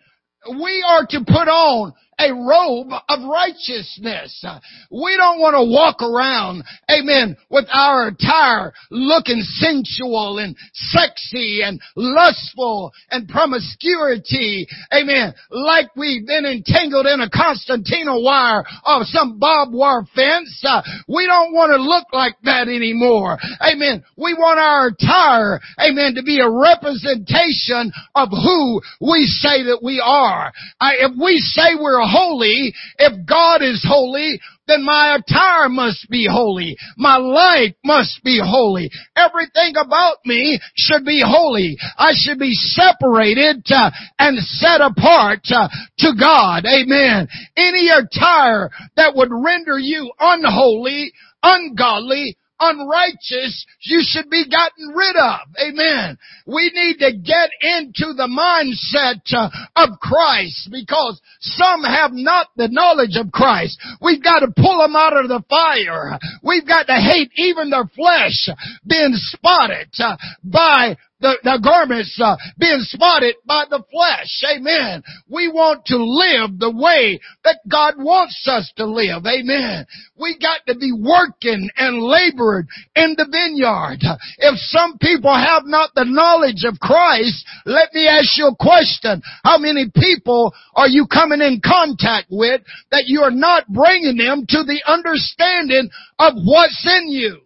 [0.60, 4.45] We are to put on a robe of righteousness.
[4.91, 11.81] We don't want to walk around, amen, with our attire looking sensual and sexy and
[11.95, 19.73] lustful and promiscuity, amen, like we've been entangled in a concertina wire of some barbed
[19.73, 20.63] wire fence.
[21.07, 23.39] We don't want to look like that anymore.
[23.62, 24.03] Amen.
[24.17, 30.01] We want our attire, amen, to be a representation of who we say that we
[30.03, 30.51] are.
[30.79, 36.28] I, if we say we're holy, if God is holy, then my attire must be
[36.30, 36.78] holy.
[36.97, 38.89] My life must be holy.
[39.15, 41.78] Everything about me should be holy.
[41.97, 45.67] I should be separated uh, and set apart uh,
[46.00, 46.65] to God.
[46.65, 47.28] Amen.
[47.58, 51.12] Any attire that would render you unholy,
[51.43, 55.39] ungodly, unrighteous you should be gotten rid of.
[55.60, 56.17] Amen.
[56.45, 62.69] We need to get into the mindset uh, of Christ because some have not the
[62.71, 63.80] knowledge of Christ.
[64.02, 66.19] We've got to pull them out of the fire.
[66.43, 68.47] We've got to hate even their flesh
[68.88, 74.41] being spotted uh, by the, the garments uh, being spotted by the flesh.
[74.51, 75.03] Amen.
[75.29, 79.25] We want to live the way that God wants us to live.
[79.25, 79.86] Amen.
[80.17, 84.01] We got to be working and laboring in the vineyard.
[84.39, 89.21] If some people have not the knowledge of Christ, let me ask you a question.
[89.43, 94.45] How many people are you coming in contact with that you are not bringing them
[94.49, 97.41] to the understanding of what's in you?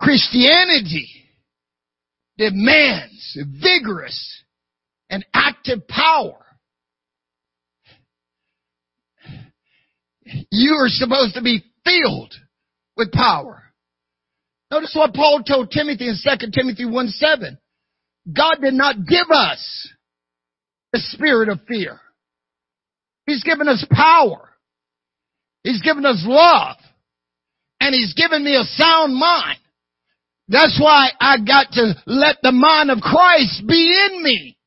[0.00, 1.08] Christianity
[2.38, 4.42] demands vigorous
[5.10, 6.38] and active power.
[10.50, 12.32] You are supposed to be filled
[12.96, 13.62] with power.
[14.70, 17.58] Notice what Paul told Timothy in 2 Timothy 1 7.
[18.32, 19.88] God did not give us
[20.92, 22.00] the spirit of fear.
[23.26, 24.50] He's given us power.
[25.64, 26.76] He's given us love.
[27.80, 29.58] And He's given me a sound mind.
[30.50, 34.58] That's why I got to let the mind of Christ be in me.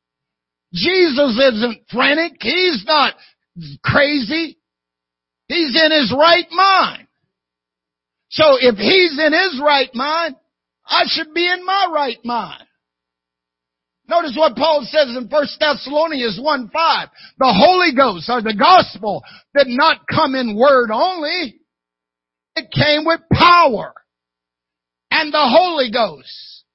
[0.73, 2.37] Jesus isn't frantic.
[2.39, 3.13] He's not
[3.83, 4.57] crazy.
[5.49, 7.07] He's in his right mind.
[8.31, 10.35] So if he's in his right mind,
[10.87, 12.63] I should be in my right mind.
[14.07, 17.09] Notice what Paul says in 1 Thessalonians 1 5.
[17.39, 19.21] The Holy Ghost or the gospel
[19.55, 21.59] did not come in word only.
[22.55, 23.93] It came with power
[25.13, 26.65] and the Holy Ghost.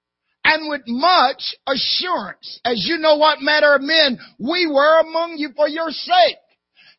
[0.44, 5.50] And with much assurance, as you know what matter of men we were among you
[5.54, 6.38] for your sake.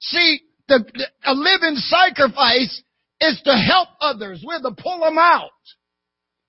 [0.01, 2.83] See, the, the a living sacrifice
[3.21, 4.43] is to help others.
[4.45, 5.49] We're to pull them out.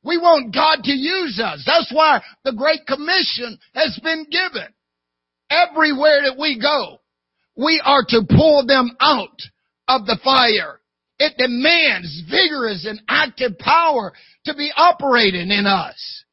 [0.02, 1.62] We want God to use us.
[1.64, 4.68] That's why the Great Commission has been given.
[5.50, 7.00] Everywhere that we go,
[7.56, 9.40] we are to pull them out
[9.88, 10.79] of the fire.
[11.20, 14.14] It demands vigorous and active power
[14.46, 16.24] to be operating in us.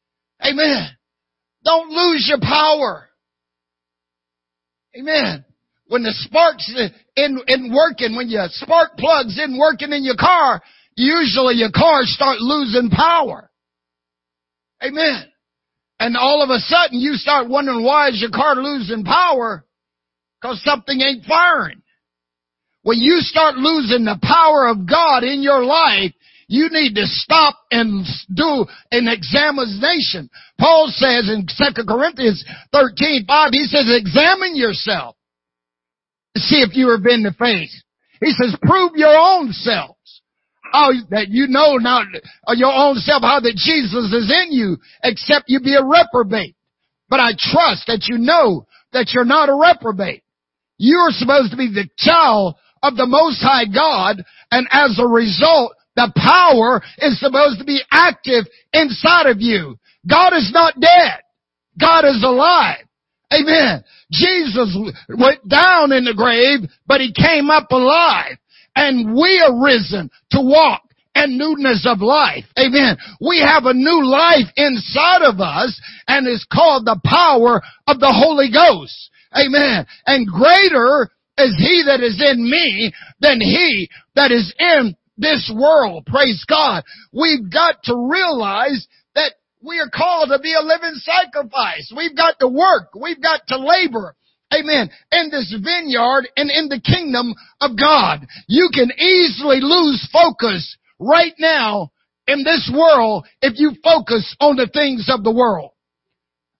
[0.41, 0.87] Amen.
[1.65, 3.09] Don't lose your power.
[4.97, 5.43] Amen.
[5.87, 6.73] When the sparks
[7.17, 10.61] in, in working, when your spark plugs in working in your car,
[10.95, 13.51] usually your cars start losing power.
[14.81, 15.25] Amen.
[15.99, 19.65] And all of a sudden you start wondering why is your car losing power?
[20.41, 21.81] Cause something ain't firing.
[22.87, 26.13] When you start losing the power of God in your life,
[26.47, 30.29] you need to stop and do an examination.
[30.57, 35.17] Paul says in 2 Corinthians 13, 5, he says, examine yourself
[36.33, 37.75] to see if you have been the faith.
[38.21, 40.21] He says, prove your own selves.
[40.71, 42.03] How that you know now
[42.47, 46.55] uh, your own self, how that Jesus is in you, except you be a reprobate.
[47.09, 50.23] But I trust that you know that you're not a reprobate.
[50.77, 52.55] You are supposed to be the child
[52.87, 57.81] of the Most High God, and as a result, the power is supposed to be
[57.91, 59.77] active inside of you.
[60.09, 61.21] God is not dead.
[61.79, 62.85] God is alive.
[63.33, 63.83] Amen.
[64.11, 64.77] Jesus
[65.09, 68.37] went down in the grave, but he came up alive.
[68.75, 70.83] And we are risen to walk
[71.15, 72.45] and newness of life.
[72.57, 72.97] Amen.
[73.19, 78.13] We have a new life inside of us and it's called the power of the
[78.13, 79.09] Holy Ghost.
[79.33, 79.85] Amen.
[80.05, 86.05] And greater is he that is in me than he that is in this world.
[86.05, 86.83] Praise God.
[87.11, 91.91] We've got to realize that we are called to be a living sacrifice.
[91.95, 92.93] We've got to work.
[92.99, 94.15] We've got to labor.
[94.53, 94.89] Amen.
[95.11, 98.25] In this vineyard and in the kingdom of God.
[98.47, 101.91] You can easily lose focus right now
[102.27, 105.71] in this world if you focus on the things of the world.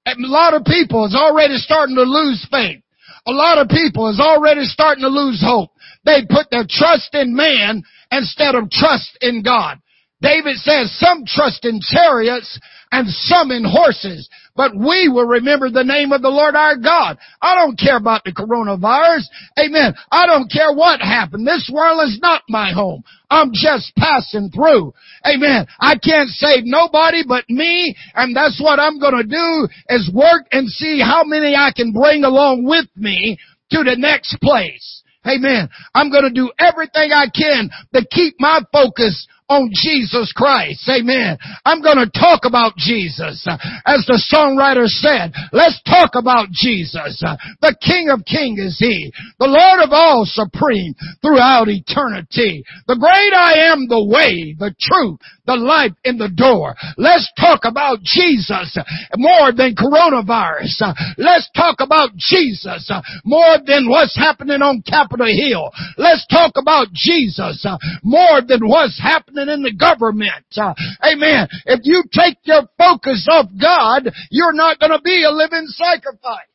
[0.06, 2.82] A lot of people is already starting to lose faith.
[3.28, 5.72] A lot of people is already starting to lose hope.
[6.06, 9.80] They put their trust in man instead of trust in God.
[10.22, 12.60] David says some trust in chariots
[12.92, 17.17] and some in horses, but we will remember the name of the Lord our God.
[17.41, 19.24] I don't care about the coronavirus.
[19.58, 19.93] Amen.
[20.12, 21.48] I don't care what happened.
[21.48, 23.04] This world is not my home.
[23.30, 24.93] I'm just passing through.
[25.26, 25.67] Amen.
[25.80, 30.67] I can't save nobody but me, and that's what I'm gonna do is work and
[30.67, 33.38] see how many I can bring along with me
[33.72, 35.04] to the next place.
[35.28, 35.70] Amen.
[35.93, 40.88] I'm going to do everything I can to keep my focus on Jesus Christ.
[40.90, 41.38] Amen.
[41.64, 43.48] I'm going to talk about Jesus.
[43.86, 47.24] As the songwriter said, let's talk about Jesus.
[47.62, 49.12] The King of Kings is He.
[49.39, 52.64] The Lord of all supreme throughout eternity.
[52.88, 56.76] The great I am the way, the truth, the life in the door.
[56.98, 58.78] Let's talk about Jesus
[59.16, 60.91] more than coronavirus.
[61.18, 62.91] Let's talk about Jesus
[63.24, 65.72] more than what's happening on Capitol Hill.
[65.98, 67.66] Let's talk about Jesus
[68.04, 70.46] more than what's happening in the government.
[70.56, 70.74] Uh,
[71.04, 71.48] amen.
[71.66, 76.46] If you take your focus off God, you're not going to be a living sacrifice.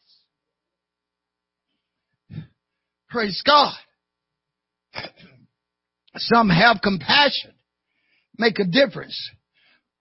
[3.09, 3.74] Praise God.
[6.16, 7.53] Some have compassion
[8.39, 9.16] make a difference.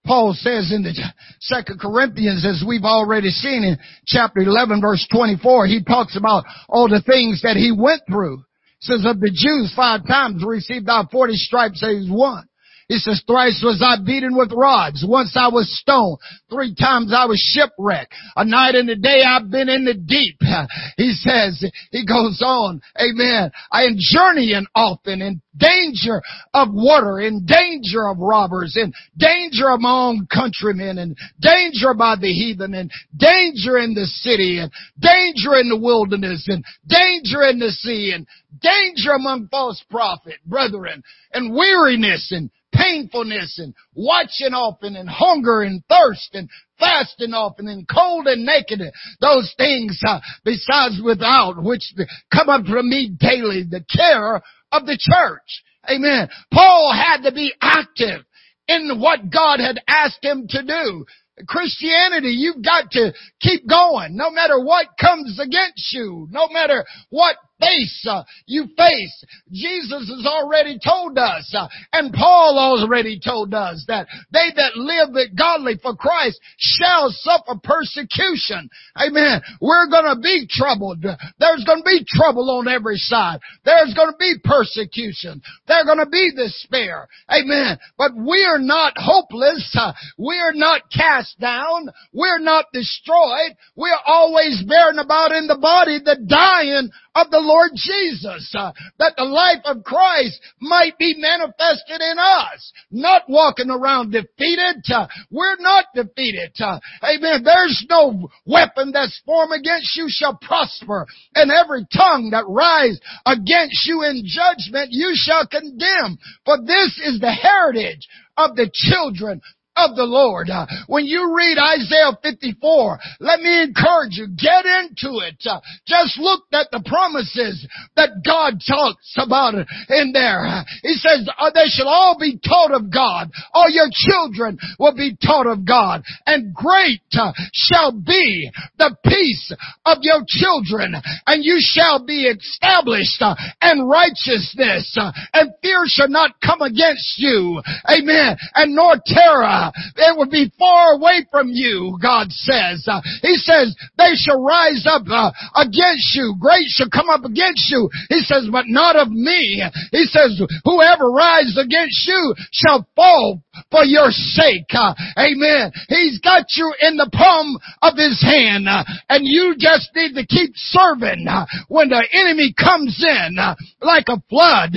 [0.06, 0.94] Paul says in the
[1.40, 6.90] second Corinthians, as we've already seen in chapter 11 verse 24, he talks about all
[6.90, 8.44] the things that he went through.
[8.80, 12.48] Says of the Jews five times received out 40 stripes as one.
[12.92, 15.06] He says, thrice was I beaten with rods.
[15.08, 16.18] Once I was stoned.
[16.50, 18.14] Three times I was shipwrecked.
[18.36, 20.40] A night and a day I've been in the deep.
[20.98, 23.52] He says, he goes on, amen.
[23.72, 26.22] I am journeying often in danger
[26.54, 32.74] of water, in danger of robbers, in danger among countrymen, and danger by the heathen,
[32.74, 38.12] and danger in the city, and danger in the wilderness, and danger in the sea,
[38.14, 38.28] and
[38.60, 41.02] danger among false prophet, brethren,
[41.34, 46.50] and weariness, and painfulness and watching often and hunger and thirst and
[46.80, 48.82] fasting often and cold and naked.
[49.20, 51.94] Those things uh, besides without which
[52.34, 54.42] come up from me daily, the care
[54.72, 55.64] of the church.
[55.90, 56.30] Amen.
[56.54, 58.24] Paul had to be active
[58.68, 61.06] in what God had asked him to do.
[61.48, 67.36] Christianity, you've got to keep going no matter what comes against you, no matter what
[67.62, 69.26] face uh, you face.
[69.52, 75.16] Jesus has already told us, uh, and Paul already told us that they that live
[75.16, 78.70] it godly for Christ shall suffer persecution.
[78.98, 79.42] Amen.
[79.62, 81.02] We're gonna be troubled.
[81.04, 83.40] There's gonna be trouble on every side.
[83.64, 85.42] There's gonna be persecution.
[85.68, 87.08] There's gonna be despair.
[87.30, 87.78] Amen.
[87.98, 89.76] But we are not hopeless.
[89.78, 91.90] Uh, we are not cast down.
[92.14, 93.56] We're not destroyed.
[93.76, 99.14] We're always bearing about in the body the dying of the Lord Jesus, uh, that
[99.18, 104.84] the life of Christ might be manifested in us, not walking around defeated.
[104.90, 106.52] Uh, we're not defeated.
[106.60, 107.44] Uh, amen.
[107.44, 111.06] There's no weapon that's formed against you shall prosper,
[111.36, 116.18] and every tongue that rise against you in judgment you shall condemn.
[116.46, 118.08] For this is the heritage
[118.38, 119.42] of the children
[119.82, 120.50] of the Lord.
[120.50, 125.42] Uh, when you read Isaiah 54, let me encourage you, get into it.
[125.46, 127.66] Uh, just look at the promises
[127.96, 130.64] that God talks about in there.
[130.84, 133.32] He says, uh, they shall all be taught of God.
[133.54, 136.04] All your children will be taught of God.
[136.26, 139.54] And great uh, shall be the peace
[139.86, 140.96] of your children.
[141.26, 144.96] And you shall be established uh, in righteousness.
[145.00, 147.62] Uh, and fear shall not come against you.
[147.90, 148.38] Amen.
[148.56, 152.86] And nor terror it will be far away from you, God says.
[152.88, 156.36] Uh, he says, they shall rise up uh, against you.
[156.40, 157.90] Great shall come up against you.
[158.10, 159.64] He says, but not of me.
[159.92, 164.70] He says, whoever rises against you shall fall for your sake.
[164.72, 165.72] Uh, amen.
[165.90, 170.26] He's got you in the palm of his hand, uh, and you just need to
[170.26, 171.26] keep serving.
[171.28, 174.72] Uh, when the enemy comes in uh, like a flood,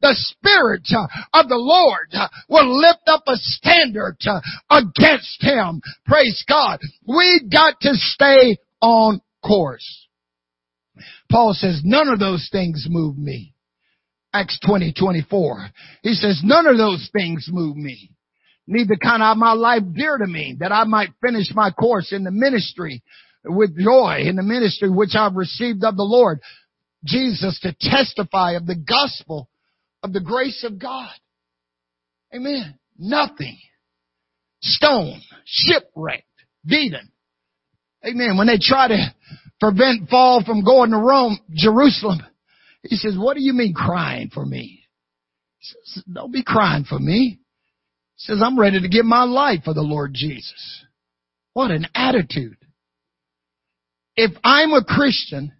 [0.00, 0.86] the Spirit
[1.34, 2.14] of the Lord
[2.48, 4.16] will lift up a standard
[4.70, 5.80] against him.
[6.06, 6.80] Praise God.
[7.06, 10.08] We got to stay on course.
[11.30, 13.54] Paul says, none of those things move me.
[14.32, 15.68] Acts 20, 24.
[16.02, 18.10] He says, none of those things move me.
[18.66, 22.12] Need Neither count I my life dear to me that I might finish my course
[22.12, 23.02] in the ministry
[23.44, 26.40] with joy in the ministry which I've received of the Lord
[27.04, 29.48] Jesus to testify of the gospel
[30.02, 31.10] of the grace of God.
[32.34, 32.78] Amen.
[32.98, 33.58] Nothing
[34.60, 36.24] stoned, shipwrecked,
[36.64, 37.10] beaten.
[38.06, 38.36] Amen.
[38.36, 39.14] When they try to
[39.60, 42.20] prevent Paul from going to Rome, Jerusalem,
[42.82, 44.84] he says, what do you mean crying for me?
[45.58, 47.40] He says, don't be crying for me.
[48.16, 50.84] He says, I'm ready to give my life for the Lord Jesus.
[51.52, 52.56] What an attitude.
[54.16, 55.52] If I'm a Christian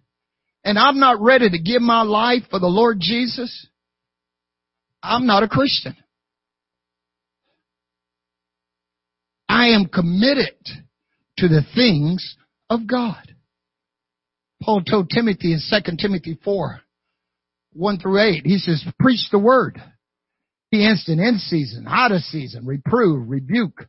[0.63, 3.67] and I'm not ready to give my life for the Lord Jesus,
[5.03, 5.95] I'm not a Christian.
[9.61, 10.55] I am committed
[11.37, 12.35] to the things
[12.67, 13.35] of God.
[14.63, 16.81] Paul told Timothy in 2 Timothy 4,
[17.73, 19.79] 1 through 8, he says, preach the word.
[20.71, 23.87] Be instant in season, out of season, reprove, rebuke,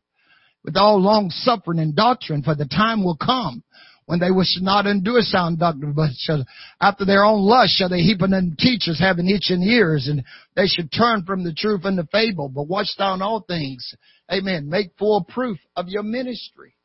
[0.63, 3.63] with all long suffering and doctrine, for the time will come
[4.05, 6.45] when they wish not endure sound doctrine, but shall,
[6.81, 10.23] after their own lust shall they heap unto teachers having itching ears, and
[10.55, 12.49] they should turn from the truth and the fable.
[12.49, 13.93] But watch down all things.
[14.31, 14.69] Amen.
[14.69, 16.75] Make full proof of your ministry.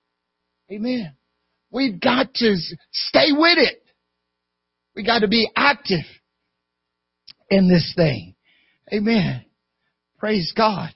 [0.71, 1.13] Amen.
[1.71, 2.57] We've got to
[2.93, 3.83] stay with it.
[4.95, 6.05] We got to be active
[7.51, 8.35] in this thing.
[8.93, 9.45] Amen.
[10.19, 10.91] Praise God.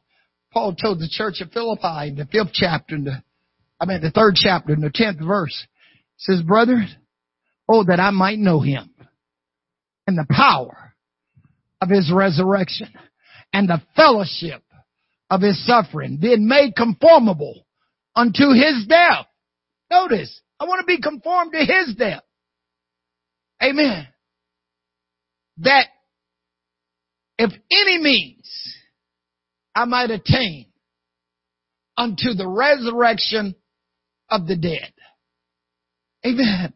[0.52, 3.22] Paul told the church of Philippi in the fifth chapter, in the,
[3.80, 5.66] I mean the third chapter, in the tenth verse,
[6.22, 6.86] says, Brother,
[7.68, 8.90] oh, that I might know him
[10.06, 10.94] and the power
[11.80, 12.88] of his resurrection
[13.52, 14.62] and the fellowship
[15.28, 17.66] of his suffering, being made conformable
[18.14, 19.26] unto his death.
[19.90, 22.22] Notice, I want to be conformed to his death.
[23.62, 24.06] Amen.
[25.58, 25.86] That
[27.38, 28.76] if any means
[29.74, 30.66] I might attain
[31.96, 33.54] unto the resurrection
[34.30, 34.92] of the dead.
[36.26, 36.72] Amen.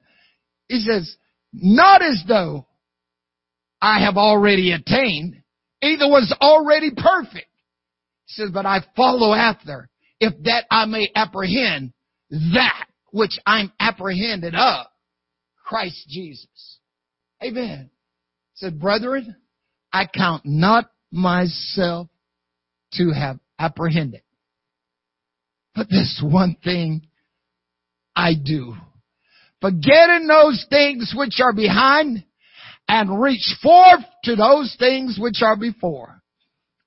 [0.68, 1.16] He says,
[1.52, 2.66] not as though
[3.80, 5.42] I have already attained,
[5.82, 7.48] either was already perfect.
[8.26, 9.88] He says, but I follow after,
[10.18, 11.92] if that I may apprehend
[12.30, 14.86] that which I'm apprehended of,
[15.64, 16.78] Christ Jesus.
[17.42, 17.90] Amen.
[18.54, 19.36] He said, brethren,
[19.92, 22.08] I count not myself
[22.94, 24.22] to have apprehended.
[25.74, 27.06] But this one thing
[28.14, 28.74] I do.
[29.60, 32.24] Forgetting those things which are behind
[32.88, 36.22] and reach forth to those things which are before.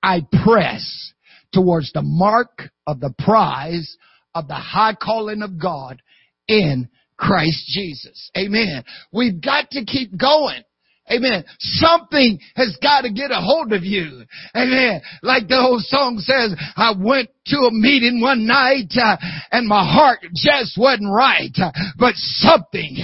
[0.02, 1.14] I press
[1.54, 3.98] towards the mark of the prize
[4.34, 6.02] of the high calling of God
[6.48, 8.30] in Christ Jesus.
[8.38, 8.84] Amen.
[9.12, 10.64] We've got to keep going.
[11.12, 11.44] Amen.
[11.60, 14.24] Something has got to get a hold of you.
[14.56, 15.02] Amen.
[15.24, 19.18] Like the old song says, I went to a meeting one night uh,
[19.52, 22.98] and my heart just wasn't right, uh, but something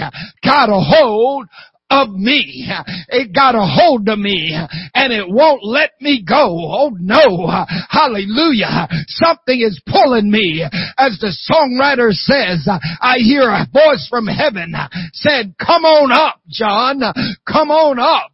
[0.44, 1.46] got a hold
[1.90, 2.66] of me.
[3.08, 4.56] It got a hold of me
[4.94, 6.46] and it won't let me go.
[6.48, 7.48] Oh no.
[7.88, 8.88] Hallelujah.
[9.06, 10.64] Something is pulling me.
[10.98, 12.68] As the songwriter says,
[13.00, 14.74] I hear a voice from heaven
[15.12, 17.00] said, come on up, John.
[17.46, 18.32] Come on up.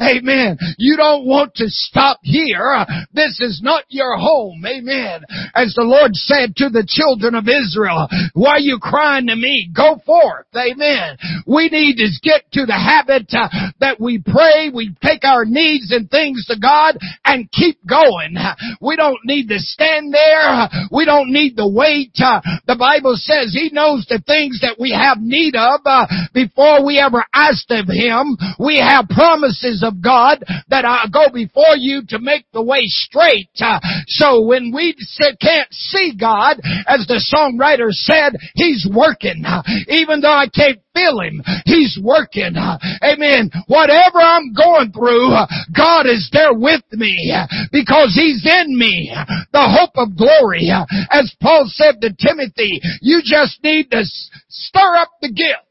[0.00, 0.58] Amen.
[0.78, 2.84] You don't want to stop here.
[3.12, 4.64] This is not your home.
[4.66, 5.22] Amen.
[5.54, 9.70] As the Lord said to the children of Israel, why are you crying to me?
[9.74, 10.46] Go forth.
[10.54, 11.16] Amen.
[11.46, 15.92] We need to get to the habit uh, that we pray, we take our needs
[15.92, 18.34] and things to God and keep going.
[18.80, 20.68] We don't need to stand there.
[20.90, 22.12] We don't need to wait.
[22.18, 26.84] Uh, the Bible says He knows the things that we have need of uh, before
[26.84, 28.36] we ever asked of Him.
[28.58, 33.50] We have promises of God that I go before you to make the way straight.
[33.60, 34.96] Uh, so when we
[35.40, 39.44] can't see God, as the songwriter said, He's working.
[39.88, 42.54] Even though I can't feel Him, He's working.
[43.02, 43.50] Amen.
[43.66, 45.30] Whatever I'm going through,
[45.76, 47.34] God is there with me
[47.72, 49.12] because He's in me.
[49.52, 50.70] The hope of glory.
[51.10, 54.04] As Paul said to Timothy, you just need to
[54.48, 55.66] stir up the gift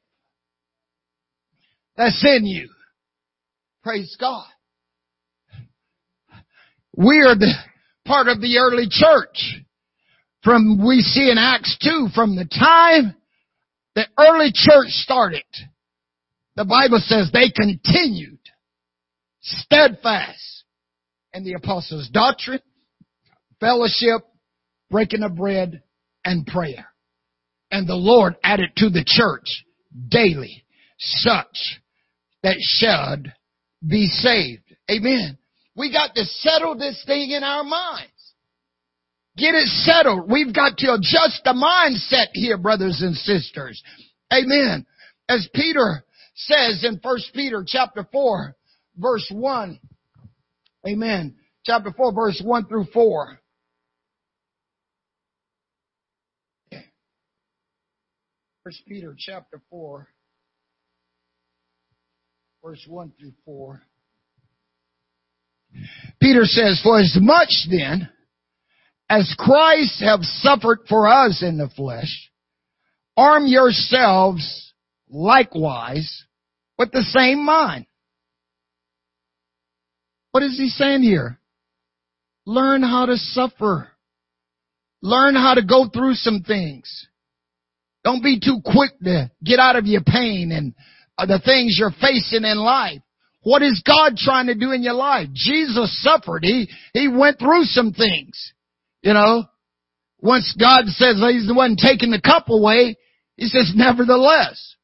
[1.95, 2.69] that's in you.
[3.83, 4.47] Praise God.
[6.95, 7.53] We are the
[8.05, 9.63] part of the early church.
[10.43, 13.15] From, we see in Acts 2, from the time
[13.99, 15.43] the early church started,
[16.55, 18.39] the Bible says they continued
[19.41, 20.63] steadfast
[21.33, 22.61] in the apostles' doctrine,
[23.59, 24.21] fellowship,
[24.89, 25.83] breaking of bread,
[26.23, 26.85] and prayer.
[27.71, 29.65] And the Lord added to the church
[30.07, 30.63] daily
[30.97, 31.81] such
[32.41, 33.33] that should
[33.85, 34.63] be saved.
[34.89, 35.37] Amen.
[35.75, 38.11] We got to settle this thing in our minds.
[39.39, 40.29] Get it settled.
[40.29, 43.81] We've got to adjust the mindset here, brothers and sisters.
[44.33, 44.85] Amen.
[45.29, 46.03] As Peter
[46.35, 48.55] says in First Peter chapter 4
[48.97, 49.79] verse 1.
[50.87, 51.35] Amen.
[51.65, 53.39] Chapter 4 verse 1 through 4.
[58.63, 60.07] First Peter chapter 4
[62.63, 63.81] verse 1 through 4.
[66.19, 68.09] Peter says, For as much then
[69.09, 72.31] as Christ have suffered for us in the flesh,
[73.17, 74.73] arm yourselves
[75.09, 76.25] likewise
[76.77, 77.87] with the same mind.
[80.31, 81.39] What is he saying here?
[82.45, 83.89] Learn how to suffer.
[85.01, 87.07] Learn how to go through some things.
[88.03, 90.73] Don't be too quick to get out of your pain and
[91.17, 93.01] uh, the things you're facing in life.
[93.41, 95.29] What is God trying to do in your life?
[95.33, 96.43] Jesus suffered.
[96.43, 98.53] He, he went through some things.
[99.01, 99.45] You know,
[100.21, 102.97] once God says he's the one taking the cup away,
[103.37, 104.75] he says, nevertheless,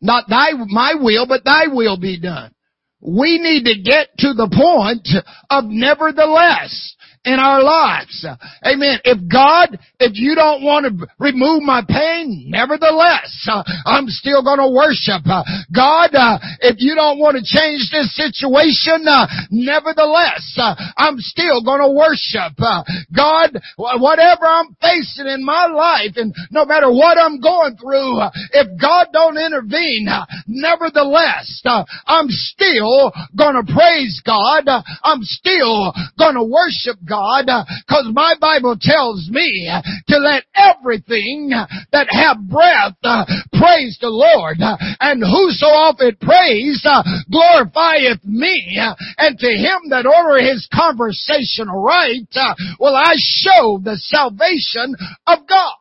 [0.00, 2.52] not thy, my will, but thy will be done.
[3.00, 5.08] We need to get to the point
[5.48, 8.26] of nevertheless in our lives.
[8.66, 8.98] Amen.
[9.04, 14.58] If God, if you don't want to remove my pain, nevertheless, uh, I'm still going
[14.58, 15.22] to worship.
[15.26, 21.16] Uh, God, uh, if you don't want to change this situation, uh, nevertheless, uh, I'm
[21.18, 22.54] still going to worship.
[22.58, 22.84] Uh,
[23.14, 28.20] God, whatever I'm facing in my life and no matter what I'm going through,
[28.52, 30.08] if God don't intervene,
[30.46, 31.62] nevertheless,
[32.06, 34.68] I'm still going to praise God.
[35.02, 40.44] I'm still going to worship God, because uh, my Bible tells me uh, to let
[40.54, 41.50] everything
[41.92, 44.58] that have breath uh, praise the Lord.
[45.00, 46.49] And whoso often praise
[46.84, 48.78] Uh, glorifieth me.
[48.80, 54.94] Uh, and to him that order his conversation right, uh, will I show the salvation
[55.26, 55.74] of God.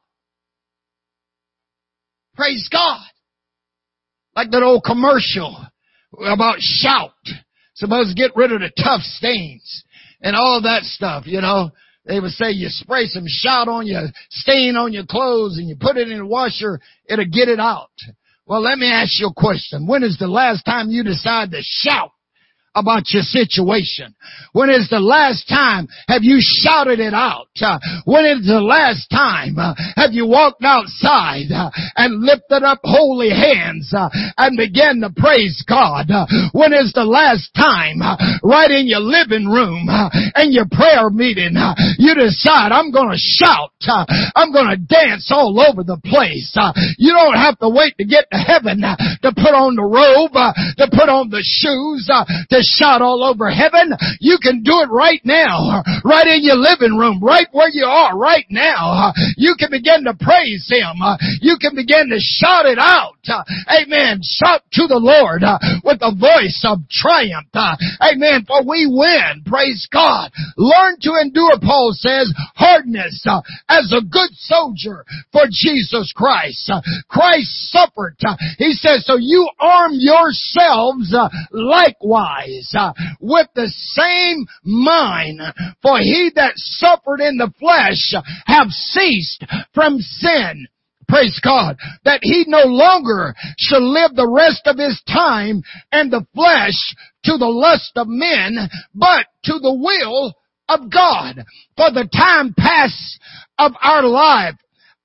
[2.35, 3.05] Praise God.
[4.35, 5.65] Like that old commercial
[6.13, 7.11] about shout.
[7.75, 9.83] Supposed to get rid of the tough stains
[10.21, 11.71] and all that stuff, you know.
[12.05, 15.75] They would say you spray some shout on your stain on your clothes and you
[15.79, 17.91] put it in the washer, it'll get it out.
[18.49, 19.85] Well, let me ask you a question.
[19.85, 22.09] When is the last time you decided to shout
[22.75, 24.15] about your situation?
[24.53, 27.49] When is the last time have you shouted it out?
[27.61, 32.79] Uh, when is the last time uh, have you walked outside uh, and lifted up
[32.83, 36.09] holy hands uh, and began to praise God?
[36.09, 41.09] Uh, when is the last time uh, right in your living room and your prayer
[41.09, 41.55] meeting
[41.97, 43.73] you decide I'm going to shout,
[44.35, 46.55] I'm going to dance all over the place.
[46.97, 50.85] you don't have to wait to get to heaven to put on the robe, to
[50.91, 53.93] put on the shoes, to shout all over heaven.
[54.19, 58.17] You can do it right now, right in your living room, right where you are
[58.17, 59.13] right now.
[59.37, 60.97] You can begin to praise Him.
[61.41, 63.17] You can begin to shout it out.
[63.69, 64.21] Amen.
[64.23, 65.43] Shout to the Lord
[65.83, 67.49] with a voice of triumph.
[68.01, 68.45] Amen.
[68.47, 69.43] For we win.
[69.45, 70.31] Praise God.
[70.57, 73.25] Learn to endure, Paul says, hardness
[73.69, 76.71] as a good soldier for Jesus Christ.
[77.07, 78.17] Christ suffered.
[78.57, 81.15] He says, so you arm yourselves
[81.51, 85.41] likewise Uh, with the same mind.
[85.81, 88.13] For he that suffered in the flesh
[88.45, 89.43] have ceased
[89.73, 90.67] from sin.
[91.07, 91.77] Praise God.
[92.05, 97.37] That he no longer shall live the rest of his time and the flesh to
[97.37, 100.35] the lust of men, but to the will
[100.69, 101.43] of God.
[101.75, 103.19] For the time past
[103.57, 104.55] of our life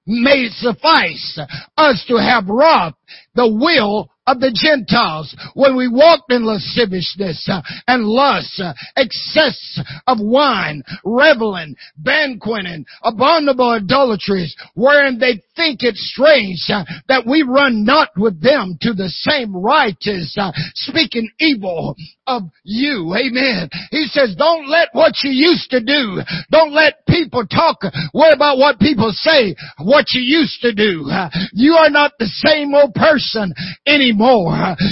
[0.07, 1.39] may suffice
[1.79, 2.95] us to have wrought
[3.35, 9.81] the will of the Gentiles when we walked in lasciviousness uh, and lust, uh, excess
[10.07, 17.85] of wine, reveling, banqueting, abominable idolatries, wherein they think it strange uh, that we run
[17.85, 20.37] not with them to the same righteous,
[20.75, 21.95] speaking evil
[22.27, 23.15] of you.
[23.15, 23.69] Amen.
[23.91, 26.21] He says, don't let what you used to do,
[26.51, 27.79] don't let people talk,
[28.15, 31.11] worry about what people say, what you used to do.
[31.53, 33.53] You are not the same old person
[33.87, 34.14] anymore.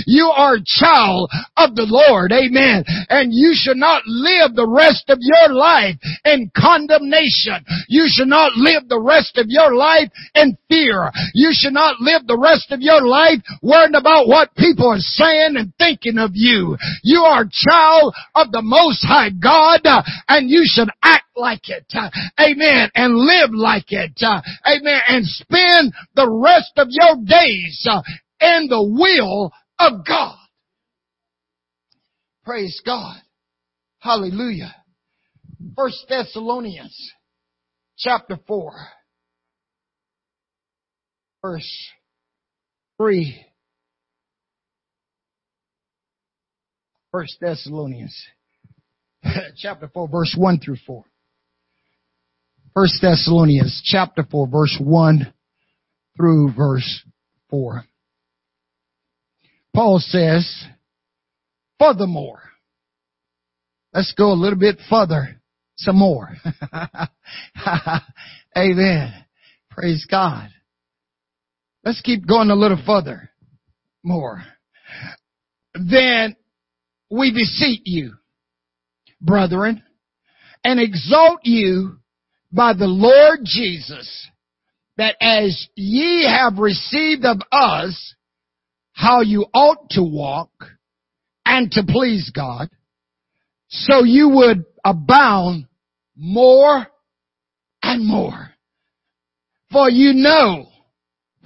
[0.07, 2.33] You are a child of the Lord.
[2.33, 2.85] Amen.
[3.09, 7.65] And you should not live the rest of your life in condemnation.
[7.89, 11.11] You should not live the rest of your life in fear.
[11.35, 15.57] You should not live the rest of your life worrying about what people are saying
[15.57, 16.77] and thinking of you.
[17.03, 19.81] You are a child of the Most High God
[20.29, 21.87] and you should act like it.
[22.39, 22.91] Amen.
[22.95, 24.13] And live like it.
[24.23, 25.01] Amen.
[25.09, 27.87] And spend the rest of your days
[28.43, 30.37] in the will of God.
[32.45, 33.17] Praise God.
[34.01, 34.75] Hallelujah.
[35.77, 37.13] First Thessalonians
[37.97, 38.73] chapter 4
[41.41, 41.89] verse
[42.99, 43.47] 3.
[47.13, 48.17] First Thessalonians
[49.57, 51.05] chapter 4 verse 1 through 4.
[52.75, 55.33] First Thessalonians chapter 4 verse 1
[56.17, 57.03] through verse
[57.51, 57.85] 4.
[59.75, 60.65] Paul says,
[61.79, 62.43] furthermore,
[63.95, 65.41] let's go a little bit further,
[65.77, 66.31] some more.
[68.57, 69.13] Amen.
[69.71, 70.51] Praise God.
[71.85, 73.31] Let's keep going a little further.
[74.05, 74.43] More.
[75.75, 76.37] Then
[77.11, 78.15] we beseech you,
[79.21, 79.83] brethren,
[80.65, 81.99] and exalt you
[82.53, 84.29] by the Lord Jesus,
[84.99, 88.15] that as ye have received of us
[88.93, 90.51] how you ought to walk,
[91.45, 92.69] and to please God,
[93.69, 95.67] so you would abound
[96.17, 96.87] more
[97.83, 98.51] and more.
[99.71, 100.67] For you know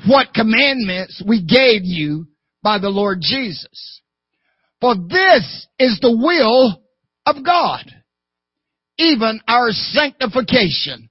[0.06, 2.26] what commandments we gave you
[2.62, 4.00] by the Lord Jesus.
[4.80, 6.82] For this is the will
[7.24, 7.84] of God,
[8.98, 11.08] even our sanctification,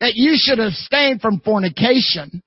[0.00, 2.42] that you should abstain from fornication,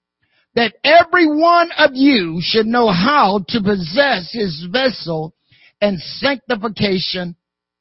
[0.56, 5.34] that every one of you should know how to possess his vessel
[5.82, 7.36] in sanctification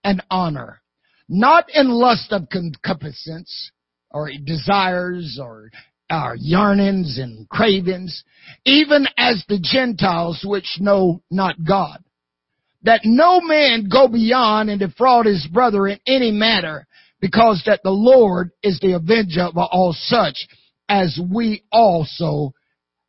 [0.05, 0.81] and honor,
[1.29, 3.71] not in lust of concupiscence
[4.11, 5.71] or desires or
[6.11, 8.25] our yearnings and cravings,
[8.64, 12.03] even as the Gentiles which know not God.
[12.83, 16.87] That no man go beyond and defraud his brother in any matter,
[17.21, 20.47] because that the Lord is the avenger of all such,
[20.89, 22.55] as we also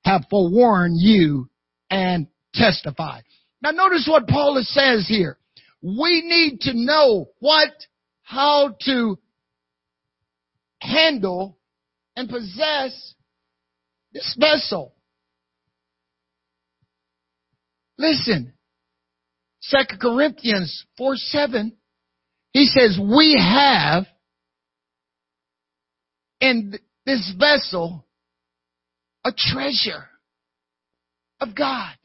[0.03, 1.49] have forewarned you
[1.89, 3.23] and testified.
[3.61, 5.37] Now notice what Paul says here.
[5.81, 7.71] We need to know what,
[8.23, 9.17] how to
[10.81, 11.57] handle
[12.15, 13.13] and possess
[14.13, 14.93] this vessel.
[17.97, 18.53] Listen,
[19.61, 21.73] Second Corinthians 4 7,
[22.53, 24.05] he says, we have
[26.39, 28.05] in this vessel
[29.29, 30.07] a treasure
[31.39, 31.95] of God.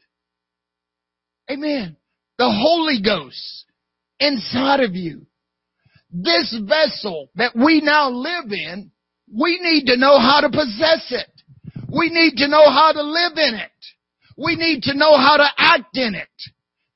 [1.49, 1.97] Amen.
[2.37, 3.65] The Holy Ghost
[4.19, 5.25] inside of you.
[6.11, 8.91] This vessel that we now live in,
[9.33, 11.29] we need to know how to possess it.
[11.91, 13.71] We need to know how to live in it.
[14.37, 16.29] We need to know how to act in it.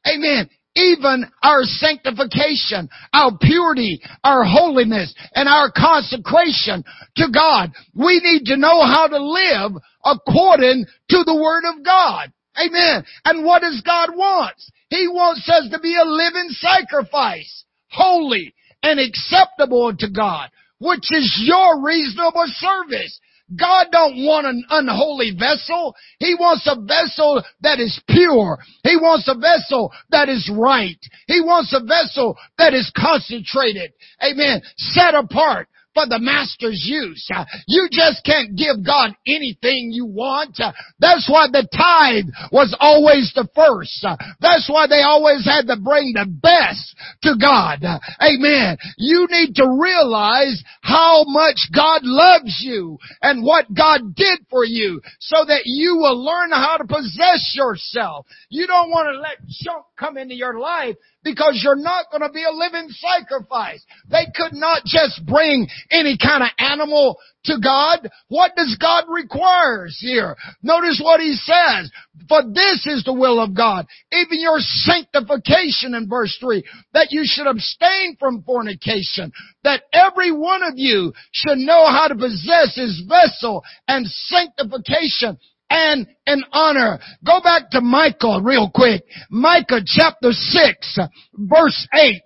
[0.07, 0.49] Amen
[0.79, 6.83] even our sanctification, our purity, our holiness, and our consecration
[7.17, 7.71] to God.
[7.95, 9.71] We need to know how to live
[10.03, 12.31] according to the Word of God.
[12.57, 13.03] Amen.
[13.25, 14.55] And what does God want?
[14.89, 20.49] He wants us to be a living sacrifice, holy and acceptable to God,
[20.79, 23.19] which is your reasonable service.
[23.55, 25.95] God don't want an unholy vessel.
[26.19, 28.59] He wants a vessel that is pure.
[28.83, 30.99] He wants a vessel that is right.
[31.27, 33.93] He wants a vessel that is concentrated.
[34.21, 34.61] Amen.
[34.77, 35.67] Set apart
[35.99, 37.27] for the master's use.
[37.67, 40.57] You just can't give God anything you want.
[40.99, 44.05] That's why the tithe was always the first.
[44.39, 47.83] That's why they always had to bring the best to God.
[48.21, 48.77] Amen.
[48.97, 55.01] You need to realize how much God loves you and what God did for you
[55.19, 58.25] so that you will learn how to possess yourself.
[58.49, 62.31] You don't want to let junk come into your life because you're not going to
[62.31, 63.83] be a living sacrifice.
[64.09, 68.09] They could not just bring any kind of animal to God.
[68.27, 70.35] What does God requires here?
[70.61, 71.91] Notice what he says.
[72.27, 76.63] For this is the will of God, even your sanctification in verse 3,
[76.93, 79.31] that you should abstain from fornication,
[79.63, 85.37] that every one of you should know how to possess his vessel and sanctification
[85.69, 86.99] and in honor.
[87.25, 89.03] Go back to Micah real quick.
[89.29, 90.99] Micah chapter 6,
[91.35, 92.21] verse 8.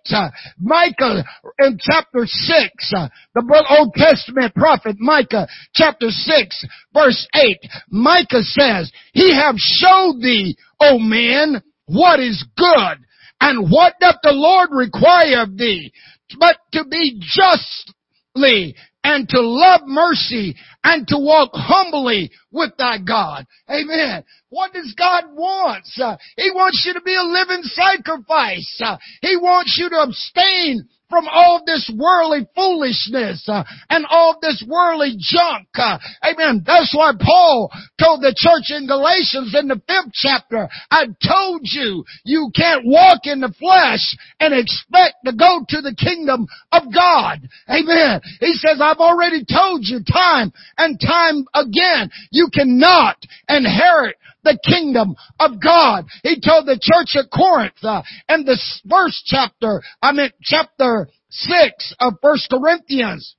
[0.59, 1.23] Micah
[1.59, 2.93] in chapter 6,
[3.35, 7.57] the Old Testament prophet Micah chapter 6, verse 8.
[7.89, 12.97] Micah says, He have showed thee, O man, what is good,
[13.41, 15.91] and what doth the Lord require of thee,
[16.39, 23.45] but to be justly and to love mercy and to walk humbly with thy God.
[23.69, 24.23] Amen.
[24.49, 25.85] What does God want?
[25.99, 28.81] Uh, he wants you to be a living sacrifice.
[28.83, 34.65] Uh, he wants you to abstain from all this worldly foolishness uh, and all this
[34.67, 35.67] worldly junk.
[35.75, 36.63] Uh, amen.
[36.65, 37.69] That's why Paul
[38.01, 43.21] told the church in Galatians in the fifth chapter, I told you, you can't walk
[43.25, 44.01] in the flesh
[44.39, 47.47] and expect to go to the kingdom of God.
[47.69, 48.21] Amen.
[48.39, 55.15] He says, I've already told you time and time again, you cannot inherit the kingdom
[55.39, 56.05] of God.
[56.23, 61.95] He told the church at Corinth uh, in the first chapter, I mean chapter 6
[61.99, 63.35] of First Corinthians,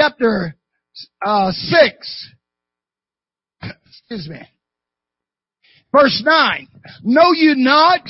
[0.00, 0.56] chapter
[1.24, 2.30] uh, 6,
[3.86, 4.40] excuse me,
[5.94, 6.68] verse 9,
[7.04, 8.02] know you not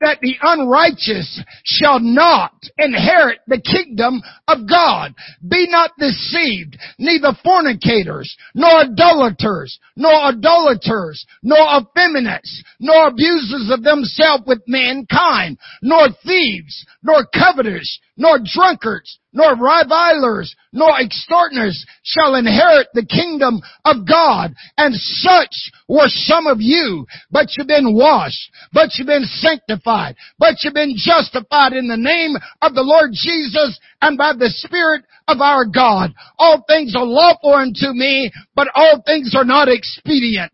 [0.00, 5.14] that the unrighteous shall not inherit the kingdom of God.
[5.46, 14.44] Be not deceived, neither fornicators, nor idolaters, nor idolaters, nor effeminates, nor abusers of themselves
[14.46, 23.04] with mankind, nor thieves, nor covetous, nor drunkards, nor revilers, nor extortioners shall inherit the
[23.04, 24.54] kingdom of God.
[24.78, 25.52] And such
[25.88, 30.94] were some of you, but you've been washed, but you've been sanctified, but you've been
[30.96, 36.14] justified in the name of the Lord Jesus and by the Spirit of our God.
[36.38, 40.52] All things are lawful unto me, but all things are not expedient.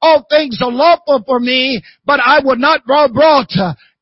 [0.00, 3.50] All things are lawful for me, but I would not draw brought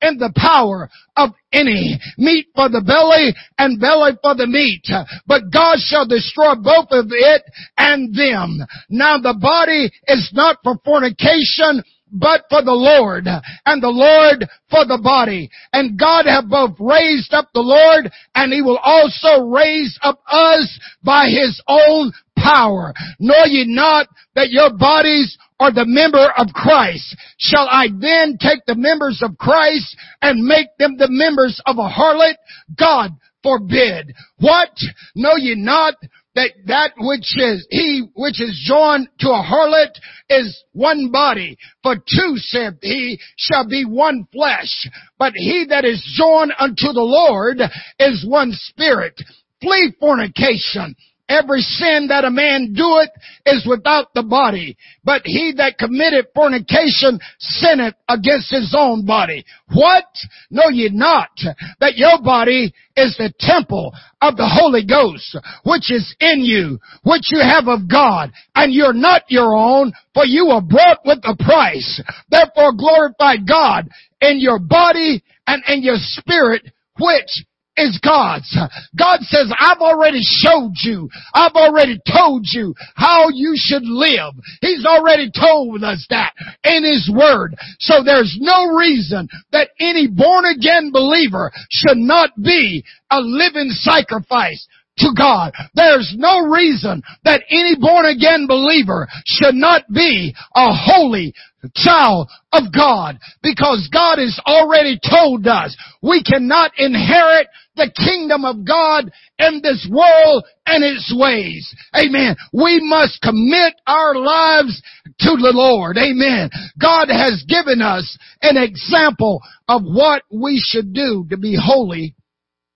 [0.02, 1.98] in the power of any.
[2.16, 4.86] Meat for the belly and belly for the meat.
[5.26, 7.42] But God shall destroy both of it
[7.76, 8.58] and them.
[8.88, 11.82] Now the body is not for fornication,
[12.12, 13.26] but for the Lord,
[13.66, 15.48] and the Lord for the body.
[15.72, 20.78] And God have both raised up the Lord, and He will also raise up us
[21.04, 22.92] by His own power.
[23.18, 27.14] Know ye not that your bodies are the member of Christ?
[27.38, 31.88] Shall I then take the members of Christ and make them the members of a
[31.88, 32.34] harlot?
[32.76, 34.14] God forbid.
[34.38, 34.72] What?
[35.14, 35.94] Know ye not
[36.34, 39.92] that that which is he which is joined to a harlot
[40.28, 41.56] is one body.
[41.82, 44.88] For two saith he shall be one flesh.
[45.18, 47.60] But he that is joined unto the Lord
[47.98, 49.20] is one spirit.
[49.60, 50.94] Flee fornication.
[51.30, 53.10] Every sin that a man doeth
[53.46, 59.44] is without the body, but he that committeth fornication sinneth against his own body.
[59.72, 60.06] What?
[60.50, 61.30] Know ye not
[61.78, 67.30] that your body is the temple of the Holy Ghost, which is in you, which
[67.30, 71.36] you have of God, and you're not your own, for you were bought with a
[71.36, 72.02] price.
[72.28, 73.88] Therefore glorify God
[74.20, 76.62] in your body and in your spirit,
[76.98, 77.44] which
[77.80, 78.56] is God's.
[78.98, 81.08] God says, I've already showed you.
[81.34, 84.34] I've already told you how you should live.
[84.60, 86.32] He's already told us that
[86.64, 87.56] in His Word.
[87.78, 94.66] So there's no reason that any born again believer should not be a living sacrifice
[94.98, 95.52] to God.
[95.74, 101.34] There's no reason that any born again believer should not be a holy
[101.74, 108.64] child of God because God has already told us we cannot inherit the kingdom of
[108.64, 111.74] God in this world and its ways.
[111.94, 112.36] Amen.
[112.52, 114.80] We must commit our lives
[115.20, 115.96] to the Lord.
[115.98, 116.50] Amen.
[116.80, 122.14] God has given us an example of what we should do to be holy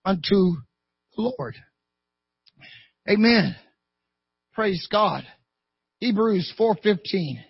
[0.04, 0.56] unto
[1.16, 1.56] the Lord.
[3.08, 3.56] Amen.
[4.52, 5.26] Praise God.
[6.00, 7.42] Hebrews 4:15.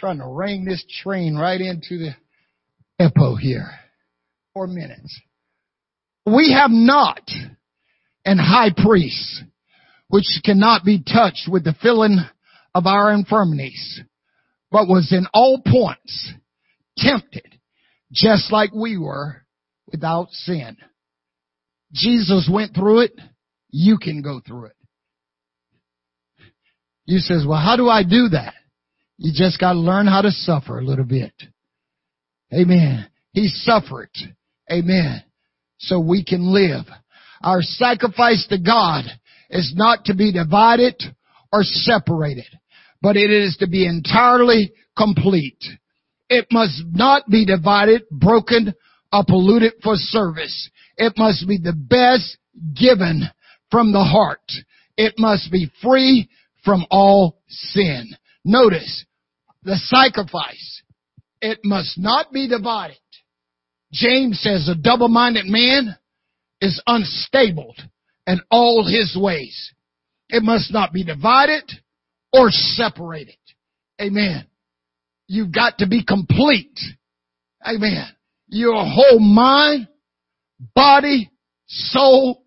[0.00, 2.16] Trying to ring this train right into the
[2.98, 3.68] epo here.
[4.54, 5.20] Four minutes.
[6.24, 7.30] We have not
[8.24, 9.44] an high priest
[10.08, 12.18] which cannot be touched with the feeling
[12.74, 14.00] of our infirmities,
[14.70, 16.32] but was in all points
[16.96, 17.58] tempted
[18.12, 19.44] just like we were
[19.92, 20.76] without sin.
[21.92, 23.12] Jesus went through it
[23.72, 24.76] you can go through it.
[27.04, 28.54] You says, well, how do I do that?
[29.22, 31.34] You just got to learn how to suffer a little bit.
[32.54, 33.06] Amen.
[33.32, 34.08] He suffered.
[34.72, 35.22] Amen.
[35.78, 36.86] So we can live.
[37.42, 39.04] Our sacrifice to God
[39.50, 40.94] is not to be divided
[41.52, 42.46] or separated,
[43.02, 45.62] but it is to be entirely complete.
[46.30, 48.74] It must not be divided, broken,
[49.12, 50.70] or polluted for service.
[50.96, 52.38] It must be the best
[52.74, 53.24] given
[53.70, 54.50] from the heart.
[54.96, 56.30] It must be free
[56.64, 58.16] from all sin.
[58.46, 59.04] Notice
[59.62, 60.82] the sacrifice.
[61.40, 62.98] It must not be divided.
[63.92, 65.96] James says a double-minded man
[66.60, 67.74] is unstable
[68.26, 69.72] in all his ways.
[70.28, 71.64] It must not be divided
[72.32, 73.36] or separated.
[74.00, 74.46] Amen.
[75.26, 76.78] You've got to be complete.
[77.66, 78.06] Amen.
[78.48, 79.88] Your whole mind,
[80.74, 81.30] body,
[81.66, 82.44] soul,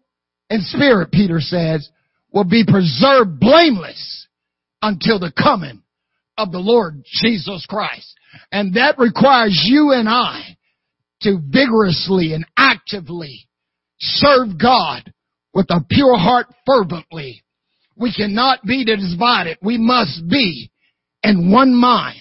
[0.49, 1.89] and spirit, Peter says,
[2.31, 4.27] will be preserved blameless
[4.81, 5.82] until the coming
[6.37, 8.13] of the Lord Jesus Christ.
[8.51, 10.57] And that requires you and I
[11.21, 13.47] to vigorously and actively
[13.99, 15.11] serve God
[15.53, 17.43] with a pure heart fervently.
[17.95, 19.57] We cannot be divided.
[19.61, 20.71] We must be
[21.21, 22.19] in one mind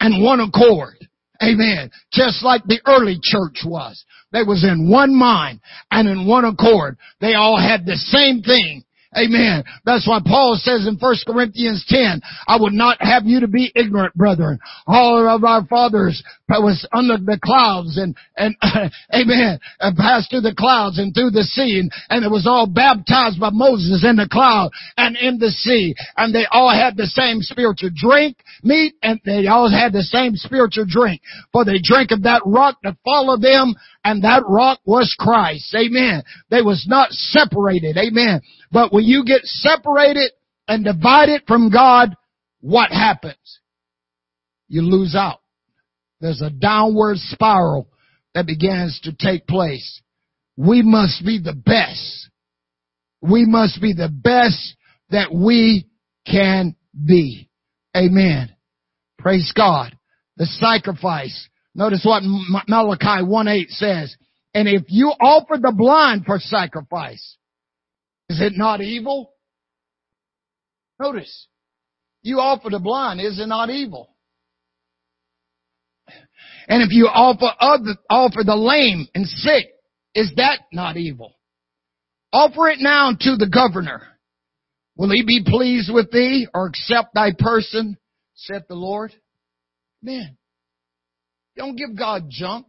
[0.00, 0.94] and one accord.
[1.42, 1.90] Amen.
[2.12, 4.04] Just like the early church was.
[4.32, 6.98] They was in one mind and in one accord.
[7.20, 8.84] They all had the same thing
[9.16, 9.64] Amen.
[9.86, 13.72] That's why Paul says in 1 Corinthians 10, I would not have you to be
[13.74, 14.58] ignorant, brethren.
[14.86, 18.54] All of our fathers was under the clouds and, and,
[19.14, 22.66] amen, and passed through the clouds and through the sea and, and it was all
[22.66, 25.94] baptized by Moses in the cloud and in the sea.
[26.18, 30.36] And they all had the same spiritual drink, meat, and they all had the same
[30.36, 31.22] spiritual drink.
[31.52, 35.74] For they drank of that rock that followed them and that rock was Christ.
[35.74, 36.22] Amen.
[36.50, 37.96] They was not separated.
[37.96, 38.42] Amen.
[38.70, 40.32] But when you get separated
[40.66, 42.14] and divided from God,
[42.60, 43.60] what happens?
[44.68, 45.40] You lose out.
[46.20, 47.88] There's a downward spiral
[48.34, 50.02] that begins to take place.
[50.56, 52.30] We must be the best.
[53.22, 54.76] We must be the best
[55.10, 55.86] that we
[56.26, 57.48] can be.
[57.96, 58.54] Amen.
[59.18, 59.96] Praise God.
[60.36, 61.48] The sacrifice.
[61.74, 62.22] Notice what
[62.68, 64.16] Malachi 1-8 says.
[64.54, 67.36] And if you offer the blind for sacrifice,
[68.28, 69.32] is it not evil?
[71.00, 71.46] Notice,
[72.22, 74.14] you offer the blind, is it not evil?
[76.68, 79.66] And if you offer other, offer the lame and sick,
[80.14, 81.34] is that not evil?
[82.32, 84.02] Offer it now to the governor.
[84.96, 87.96] Will he be pleased with thee or accept thy person,
[88.34, 89.14] saith the Lord?
[90.02, 90.36] Man,
[91.56, 92.66] don't give God junk.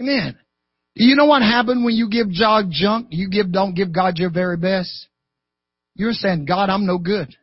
[0.00, 0.38] Amen.
[0.94, 3.08] You know what happened when you give God junk?
[3.10, 5.08] You give, don't give God your very best.
[5.94, 7.34] You're saying, God, I'm no good.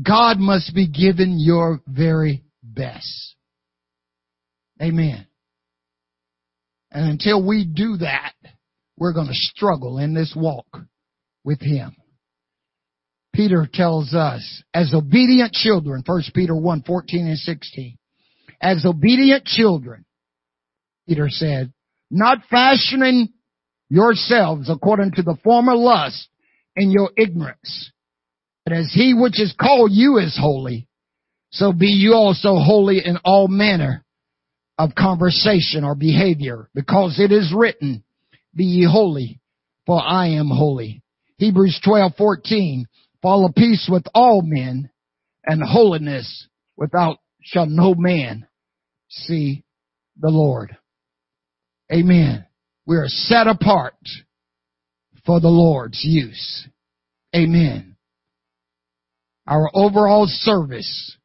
[0.00, 3.34] God must be given your very best.
[4.80, 5.26] Amen.
[6.90, 8.32] And until we do that,
[8.96, 10.66] we're going to struggle in this walk
[11.44, 11.94] with Him.
[13.34, 17.96] Peter tells us, as obedient children, 1 Peter 1, 14 and 16,
[18.62, 20.04] as obedient children,
[21.08, 21.72] Peter said,
[22.10, 23.30] not fashioning
[23.88, 26.28] yourselves according to the former lust
[26.76, 27.90] in your ignorance.
[28.64, 30.86] But as he which is called you is holy,
[31.50, 34.04] so be you also holy in all manner
[34.78, 38.04] of conversation or behavior, because it is written,
[38.54, 39.40] be ye holy,
[39.84, 41.02] for I am holy.
[41.38, 42.86] Hebrews 12, 14,
[43.20, 44.88] follow peace with all men
[45.44, 46.46] and holiness
[46.76, 48.46] without shall no man
[49.12, 49.64] see
[50.18, 50.76] the Lord.
[51.92, 52.46] Amen.
[52.86, 53.94] We are set apart
[55.24, 56.66] for the Lord's use.
[57.34, 57.96] Amen.
[59.46, 61.16] Our overall service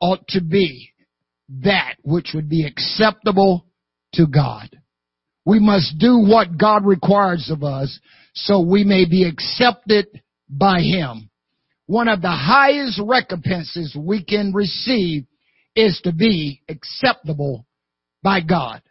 [0.00, 0.90] ought to be
[1.62, 3.66] that which would be acceptable
[4.14, 4.68] to God.
[5.44, 7.98] We must do what God requires of us
[8.34, 10.06] so we may be accepted
[10.48, 11.30] by Him.
[11.86, 15.26] One of the highest recompenses we can receive
[15.76, 17.66] is to be acceptable
[18.22, 18.82] by God.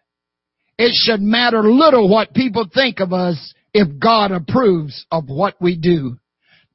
[0.77, 5.77] It should matter little what people think of us if God approves of what we
[5.77, 6.17] do.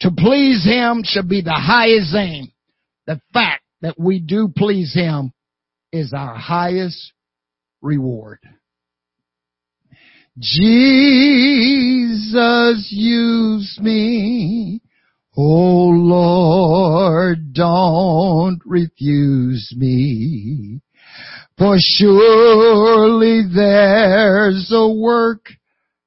[0.01, 2.53] To please Him should be the highest aim.
[3.07, 5.33] The fact that we do please Him
[5.93, 7.13] is our highest
[7.83, 8.39] reward.
[10.39, 11.19] Jesus
[12.91, 14.81] use me.
[15.41, 20.81] Oh Lord, don't refuse me.
[21.57, 25.47] For surely there's a work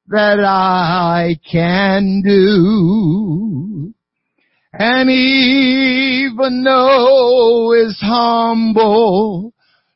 [0.07, 3.93] that I can do.
[4.73, 9.53] And even though it's humble,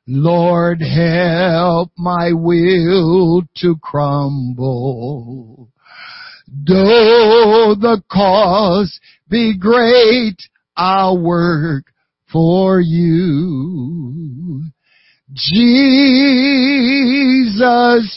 [0.07, 5.73] Lord help my will to crumble.
[6.47, 8.99] Though the cause
[9.29, 10.37] be great,
[10.75, 11.85] I'll work
[12.31, 14.63] for you.
[15.33, 15.73] Jesus,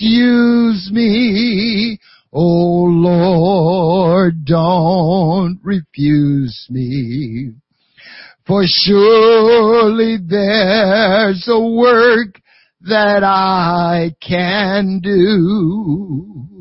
[0.01, 1.99] use me.
[2.33, 7.53] Oh Lord, don't refuse me.
[8.47, 12.41] For surely there's a work
[12.83, 16.58] that I can do.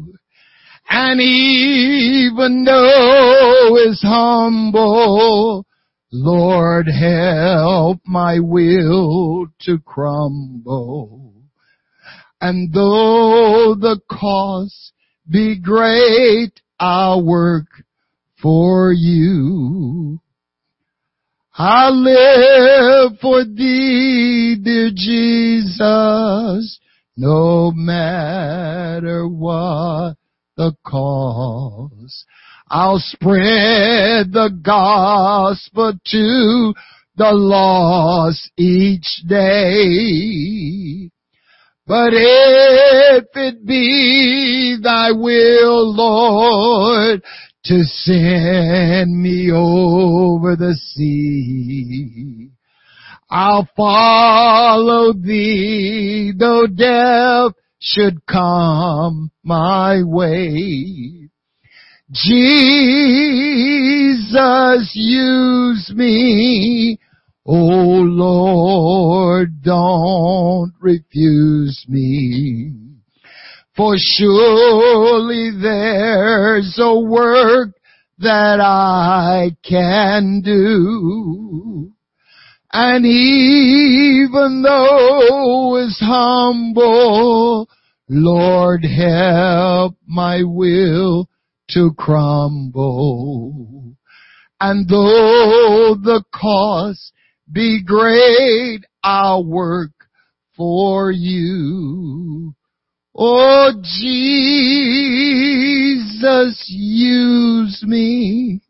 [0.89, 5.65] And even though it's humble,
[6.11, 11.33] Lord, help my will to crumble.
[12.39, 14.93] And though the cost
[15.29, 17.67] be great, I'll work
[18.41, 20.21] for you.
[21.59, 26.79] I live for thee, dear Jesus,
[27.17, 30.17] no matter what
[30.57, 32.25] the cause.
[32.69, 36.73] I'll spread the gospel to
[37.15, 41.09] the lost each day.
[41.85, 47.23] But if it be thy will, Lord,
[47.65, 52.49] to send me over the sea,
[53.29, 57.53] I'll follow thee, though death
[57.89, 61.29] should come my way.
[62.11, 62.91] Jesus,
[64.93, 66.99] use me.
[67.45, 72.73] Oh Lord, don't refuse me.
[73.75, 77.69] For surely there's a work
[78.19, 81.91] that I can do.
[82.73, 87.69] And even though it's humble,
[88.09, 91.29] Lord help my will
[91.71, 93.95] to crumble.
[94.59, 97.11] And though the cost
[97.51, 99.91] be great, I'll work
[100.55, 102.55] for you.
[103.15, 104.25] Oh Jesus,
[106.69, 108.61] use me.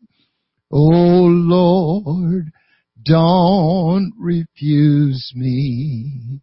[0.70, 2.50] Oh Lord,
[3.04, 6.40] don't refuse me.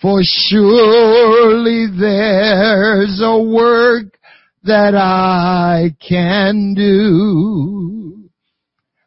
[0.00, 4.18] For surely there's a work
[4.62, 8.30] that I can do.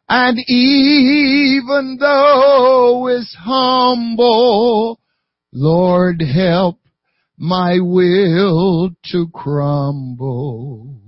[0.08, 5.00] And even though it's humble,
[5.52, 6.78] Lord help
[7.38, 11.00] my will to crumble.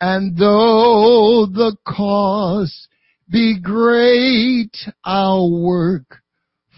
[0.00, 2.88] And though the cost
[3.30, 6.22] be great, I'll work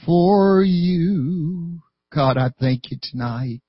[0.04, 1.81] for you.
[2.14, 3.62] God, I thank you tonight.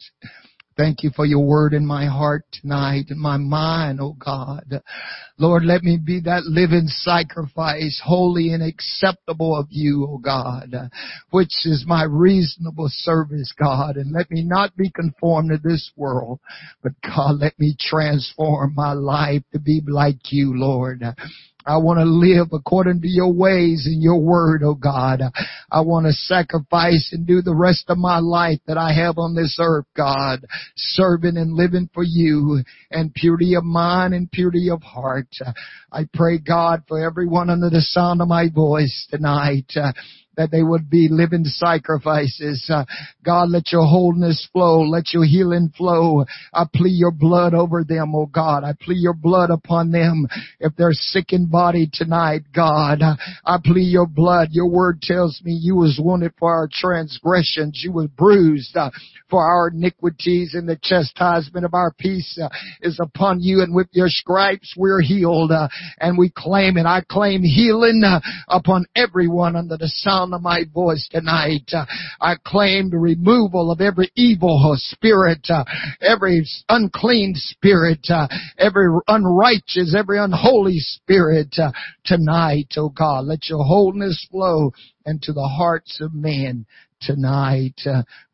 [0.76, 4.82] Thank you for your word in my heart tonight, in my mind, oh God.
[5.38, 10.74] Lord, let me be that living sacrifice, holy and acceptable of you, oh God,
[11.30, 13.98] which is my reasonable service, God.
[13.98, 16.40] And let me not be conformed to this world,
[16.82, 21.04] but God, let me transform my life to be like you, Lord.
[21.66, 25.22] I want to live according to your ways and your word, oh God.
[25.72, 29.36] I want to sacrifice and do the rest of my life that I have on
[29.36, 30.46] this earth, God,
[30.76, 35.30] serving and living for you and purity of mind and purity of heart.
[35.92, 39.72] I pray, God, for everyone under the sound of my voice tonight
[40.38, 42.70] that they would be living sacrifices.
[42.72, 42.86] Uh,
[43.24, 44.82] God, let your wholeness flow.
[44.82, 46.26] Let your healing flow.
[46.54, 48.64] I plead your blood over them, oh God.
[48.64, 50.28] I plead your blood upon them.
[50.60, 54.50] If they're sick in body tonight, God, I plead your blood.
[54.52, 57.82] Your word tells me you was wounded for our transgressions.
[57.84, 58.92] You was bruised uh,
[59.30, 62.50] for our iniquities and the chastisement of our peace uh,
[62.82, 65.68] is upon you and with your stripes we're healed uh,
[66.00, 66.86] and we claim it.
[66.86, 71.70] I claim healing uh, upon everyone under the sound sound of my voice tonight.
[71.72, 71.86] Uh,
[72.22, 75.66] I claim the removal of every evil spirit, uh,
[76.02, 81.56] every unclean spirit, uh, every unrighteous, every unholy spirit
[82.06, 83.26] tonight, oh God.
[83.26, 84.72] Let your wholeness flow
[85.06, 86.66] into the hearts of men
[87.02, 87.82] tonight.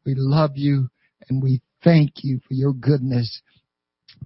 [0.06, 0.90] We love you
[1.30, 3.42] and we thank you for your goodness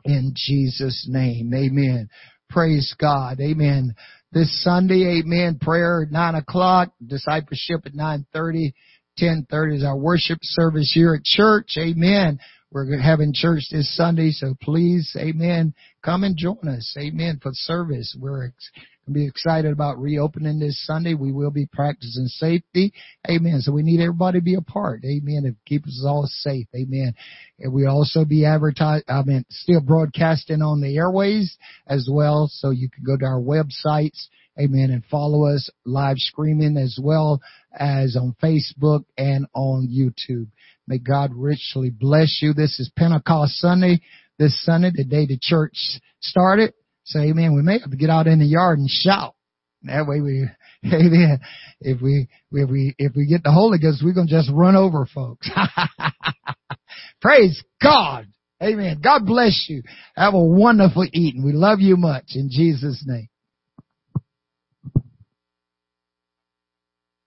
[0.06, 1.54] in Jesus' name.
[1.54, 2.10] Amen.
[2.50, 3.40] Praise God.
[3.40, 3.96] Amen
[4.34, 5.22] this Sunday.
[5.22, 5.60] Amen.
[5.60, 6.94] Prayer at 9 o'clock.
[7.06, 8.74] Discipleship at 9.30.
[9.20, 11.76] 10.30 is our worship service here at church.
[11.78, 12.40] Amen.
[12.74, 16.96] We're having church this Sunday, so please, amen, come and join us.
[17.00, 17.40] Amen.
[17.42, 18.16] For service.
[18.20, 18.52] We're
[19.12, 21.14] be excited about reopening this Sunday.
[21.14, 22.94] We will be practicing safety.
[23.30, 23.60] Amen.
[23.60, 25.04] So we need everybody to be a part.
[25.04, 25.44] Amen.
[25.46, 26.68] It keeps us all safe.
[26.74, 27.14] Amen.
[27.60, 32.50] And we also be advertised, I mean, still broadcasting on the airways as well.
[32.50, 34.28] So you can go to our websites.
[34.58, 34.92] Amen.
[34.92, 37.42] And follow us live streaming as well
[37.78, 40.48] as on Facebook and on YouTube.
[40.88, 42.54] May God richly bless you.
[42.54, 44.02] This is Pentecost Sunday.
[44.44, 45.72] This Sunday, the day the church
[46.20, 46.74] started.
[47.06, 47.56] So amen.
[47.56, 49.36] We may have to get out in the yard and shout.
[49.84, 50.46] That way we,
[50.86, 51.40] amen.
[51.80, 54.76] If we, if we, if we get the Holy Ghost, we're going to just run
[54.76, 55.50] over folks.
[57.22, 58.28] Praise God.
[58.62, 59.00] Amen.
[59.02, 59.82] God bless you.
[60.18, 61.46] Have a wonderful eating.
[61.46, 63.30] We love you much in Jesus name.